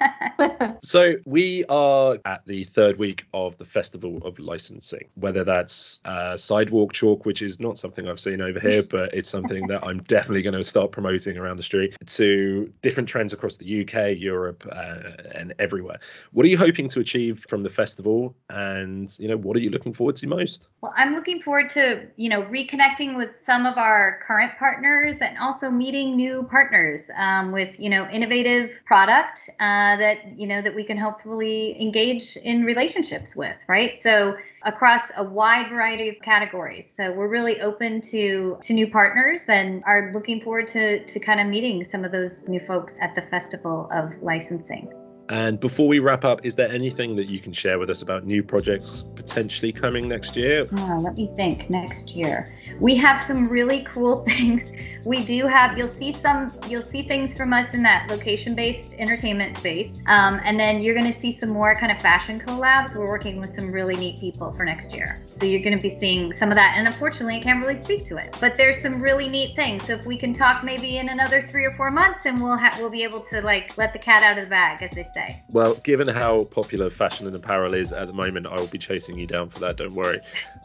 so 0.82 1.14
we 1.24 1.64
are 1.68 2.18
at 2.24 2.44
the 2.46 2.64
third 2.64 2.98
week 2.98 3.24
of 3.34 3.56
the 3.58 3.64
Festival 3.64 4.18
of 4.24 4.38
Licensing, 4.38 5.08
whether 5.14 5.44
that's 5.44 6.00
uh, 6.04 6.36
sidewalk 6.36 6.92
chalk, 6.92 7.24
which 7.24 7.42
is 7.42 7.58
not 7.60 7.78
something 7.78 8.08
I've 8.08 8.20
seen 8.20 8.40
over 8.40 8.60
here, 8.60 8.82
but 8.82 9.12
it's 9.14 9.28
something 9.28 9.66
that 9.68 9.84
I'm 9.84 10.02
definitely 10.04 10.42
going 10.42 10.54
to 10.54 10.64
start 10.64 10.92
promoting 10.92 11.36
around 11.36 11.56
the 11.56 11.62
street, 11.62 11.96
to 12.06 12.72
different 12.82 13.08
trends 13.08 13.32
across 13.32 13.56
the 13.56 13.82
UK, 13.82 14.18
Europe, 14.18 14.66
uh, 14.70 14.98
and 15.34 15.54
everywhere. 15.58 15.98
What 16.32 16.44
are 16.46 16.48
you 16.48 16.58
hoping 16.58 16.88
to 16.88 17.00
achieve 17.00 17.44
from 17.48 17.62
the 17.62 17.70
festival, 17.70 18.34
and 18.50 19.14
you 19.22 19.28
know 19.28 19.36
what 19.36 19.56
are 19.56 19.60
you 19.60 19.70
looking 19.70 19.94
forward 19.94 20.16
to 20.16 20.26
most? 20.26 20.66
Well, 20.80 20.92
I'm 20.96 21.14
looking 21.14 21.40
forward 21.42 21.70
to 21.70 22.08
you 22.16 22.28
know 22.28 22.42
reconnecting 22.42 23.16
with 23.16 23.36
some 23.36 23.66
of 23.66 23.78
our 23.78 24.20
current 24.26 24.58
partners 24.58 25.18
and 25.20 25.38
also 25.38 25.70
meeting 25.70 26.16
new 26.16 26.42
partners 26.50 27.08
um, 27.16 27.52
with 27.52 27.78
you 27.78 27.88
know 27.88 28.08
innovative 28.10 28.72
product 28.84 29.48
uh, 29.60 29.96
that 29.96 30.36
you 30.36 30.48
know 30.48 30.60
that 30.60 30.74
we 30.74 30.82
can 30.82 30.96
hopefully 30.96 31.80
engage 31.80 32.36
in 32.36 32.64
relationships 32.64 33.36
with, 33.36 33.56
right? 33.68 33.96
So 33.96 34.36
across 34.64 35.12
a 35.16 35.22
wide 35.22 35.70
variety 35.70 36.08
of 36.08 36.16
categories. 36.22 36.92
So 36.92 37.12
we're 37.12 37.28
really 37.28 37.60
open 37.60 38.00
to 38.10 38.58
to 38.60 38.72
new 38.72 38.90
partners 38.90 39.44
and 39.46 39.84
are 39.86 40.10
looking 40.12 40.40
forward 40.40 40.66
to 40.68 41.06
to 41.06 41.20
kind 41.20 41.38
of 41.38 41.46
meeting 41.46 41.84
some 41.84 42.04
of 42.04 42.10
those 42.10 42.48
new 42.48 42.60
folks 42.66 42.98
at 43.00 43.14
the 43.14 43.22
Festival 43.22 43.88
of 43.92 44.10
Licensing. 44.20 44.92
And 45.32 45.58
before 45.58 45.88
we 45.88 45.98
wrap 45.98 46.26
up, 46.26 46.44
is 46.44 46.56
there 46.56 46.70
anything 46.70 47.16
that 47.16 47.26
you 47.26 47.40
can 47.40 47.54
share 47.54 47.78
with 47.78 47.88
us 47.88 48.02
about 48.02 48.26
new 48.26 48.42
projects 48.42 49.04
potentially 49.14 49.72
coming 49.72 50.06
next 50.06 50.36
year? 50.36 50.68
Oh, 50.76 50.98
let 51.00 51.16
me 51.16 51.30
think. 51.36 51.70
Next 51.70 52.14
year, 52.14 52.52
we 52.80 52.96
have 52.96 53.18
some 53.18 53.48
really 53.48 53.82
cool 53.84 54.24
things. 54.28 54.72
We 55.06 55.24
do 55.24 55.46
have. 55.46 55.78
You'll 55.78 55.88
see 55.88 56.12
some. 56.12 56.52
You'll 56.68 56.82
see 56.82 57.00
things 57.02 57.34
from 57.34 57.54
us 57.54 57.72
in 57.72 57.82
that 57.82 58.10
location-based 58.10 58.92
entertainment 58.98 59.56
space, 59.56 60.00
um, 60.06 60.38
and 60.44 60.60
then 60.60 60.82
you're 60.82 60.94
going 60.94 61.10
to 61.10 61.18
see 61.18 61.32
some 61.32 61.48
more 61.48 61.74
kind 61.76 61.90
of 61.90 61.98
fashion 62.02 62.38
collabs. 62.38 62.94
We're 62.94 63.08
working 63.08 63.40
with 63.40 63.48
some 63.48 63.72
really 63.72 63.96
neat 63.96 64.20
people 64.20 64.52
for 64.52 64.66
next 64.66 64.92
year, 64.92 65.18
so 65.42 65.46
you're 65.46 65.62
going 65.62 65.76
to 65.76 65.82
be 65.82 65.90
seeing 65.90 66.32
some 66.32 66.50
of 66.50 66.56
that. 66.56 66.74
And 66.76 66.86
unfortunately, 66.86 67.36
I 67.36 67.40
can't 67.40 67.60
really 67.60 67.74
speak 67.74 68.06
to 68.06 68.16
it, 68.16 68.36
but 68.40 68.56
there's 68.56 68.80
some 68.80 69.00
really 69.00 69.28
neat 69.28 69.56
things. 69.56 69.86
So 69.86 69.94
if 69.94 70.06
we 70.06 70.16
can 70.16 70.32
talk 70.32 70.62
maybe 70.62 70.98
in 70.98 71.08
another 71.08 71.42
three 71.42 71.64
or 71.64 71.74
four 71.76 71.90
months, 71.90 72.26
and 72.26 72.42
we'll 72.42 72.56
ha- 72.56 72.76
we'll 72.78 72.90
be 72.90 73.02
able 73.02 73.20
to 73.20 73.40
like 73.40 73.76
let 73.78 73.92
the 73.92 73.98
cat 73.98 74.22
out 74.22 74.36
of 74.36 74.44
the 74.44 74.50
bag, 74.50 74.82
as 74.82 74.92
they 74.92 75.02
say 75.02 75.22
say. 75.22 75.42
Well, 75.50 75.74
given 75.74 76.08
how 76.08 76.44
popular 76.44 76.90
fashion 76.90 77.26
and 77.26 77.36
apparel 77.36 77.74
is 77.74 77.92
at 77.92 78.06
the 78.06 78.12
moment, 78.12 78.46
I 78.46 78.58
will 78.58 78.66
be 78.66 78.78
chasing 78.78 79.18
you 79.18 79.26
down 79.26 79.48
for 79.48 79.58
that. 79.60 79.76
Don't 79.76 79.94
worry. 79.94 80.20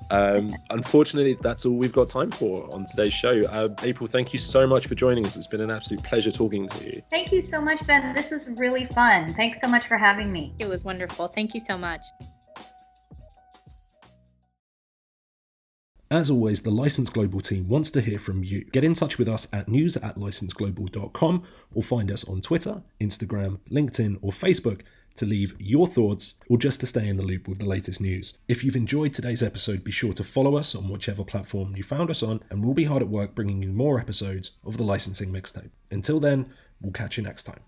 Um, 0.10 0.56
unfortunately, 0.70 1.38
that's 1.42 1.66
all 1.66 1.78
we've 1.78 1.94
got 1.94 2.10
time 2.10 2.32
for 2.32 2.72
on 2.74 2.86
today's 2.86 3.14
show. 3.14 3.42
Uh, 3.46 3.70
April, 3.84 4.08
thank 4.08 4.34
you 4.34 4.40
so 4.40 4.68
much 4.68 4.88
for 4.88 4.96
joining 4.96 5.26
us. 5.26 5.38
It's 5.38 5.48
been 5.48 5.62
an 5.62 5.72
absolute 5.72 6.04
pleasure 6.04 6.32
talking 6.32 6.68
to 6.70 6.86
you. 6.86 7.02
Thank 7.10 7.32
you 7.32 7.42
so 7.42 7.62
much, 7.62 7.86
Ben. 7.86 8.14
This 8.14 8.32
is 8.32 8.48
really 8.58 8.86
fun. 8.86 9.34
Thanks 9.34 9.60
so 9.60 9.68
much 9.68 9.88
for 9.88 9.98
having 9.98 10.32
me. 10.32 10.54
It 10.60 10.68
was 10.68 10.84
wonderful. 10.84 11.28
Thank 11.28 11.54
you 11.54 11.60
so 11.60 11.78
much. 11.78 12.06
As 16.10 16.32
always, 16.32 16.62
the 16.62 16.72
License 16.72 17.10
Global 17.10 17.42
team 17.42 17.68
wants 17.68 17.92
to 17.92 18.02
hear 18.02 18.18
from 18.18 18.42
you. 18.42 18.64
Get 18.66 18.86
in 18.86 18.94
touch 18.94 19.18
with 19.18 19.28
us 19.28 19.46
at 19.52 19.68
news 19.68 19.98
at 19.98 20.16
licenseglobal.com 20.16 21.44
or 21.74 21.84
find 21.84 22.12
us 22.12 22.24
on 22.24 22.40
Twitter, 22.40 22.82
Instagram, 23.02 23.60
LinkedIn, 23.70 24.18
or 24.22 24.32
Facebook 24.32 24.82
to 25.18 25.26
leave 25.26 25.54
your 25.60 25.86
thoughts 25.86 26.36
or 26.50 26.58
just 26.58 26.80
to 26.80 26.86
stay 26.86 27.08
in 27.08 27.18
the 27.18 27.24
loop 27.24 27.48
with 27.48 27.60
the 27.60 27.66
latest 27.66 28.00
news. 28.00 28.36
If 28.48 28.64
you've 28.64 28.76
enjoyed 28.78 29.14
today's 29.14 29.44
episode, 29.44 29.84
be 29.84 29.92
sure 29.92 30.14
to 30.14 30.24
follow 30.24 30.56
us 30.56 30.76
on 30.76 30.88
whichever 30.88 31.26
platform 31.26 31.76
you 31.76 31.84
found 31.84 32.10
us 32.10 32.24
on, 32.24 32.42
and 32.50 32.64
we'll 32.64 32.74
be 32.74 32.86
hard 32.86 33.02
at 33.02 33.10
work 33.10 33.36
bringing 33.36 33.62
you 33.62 33.74
more 33.74 34.00
episodes 34.00 34.52
of 34.64 34.78
the 34.78 34.84
Licensing 34.84 35.32
Mixtape. 35.32 35.72
Until 35.92 36.22
then, 36.22 36.50
we'll 36.80 36.94
catch 36.94 37.18
you 37.18 37.24
next 37.24 37.44
time. 37.44 37.60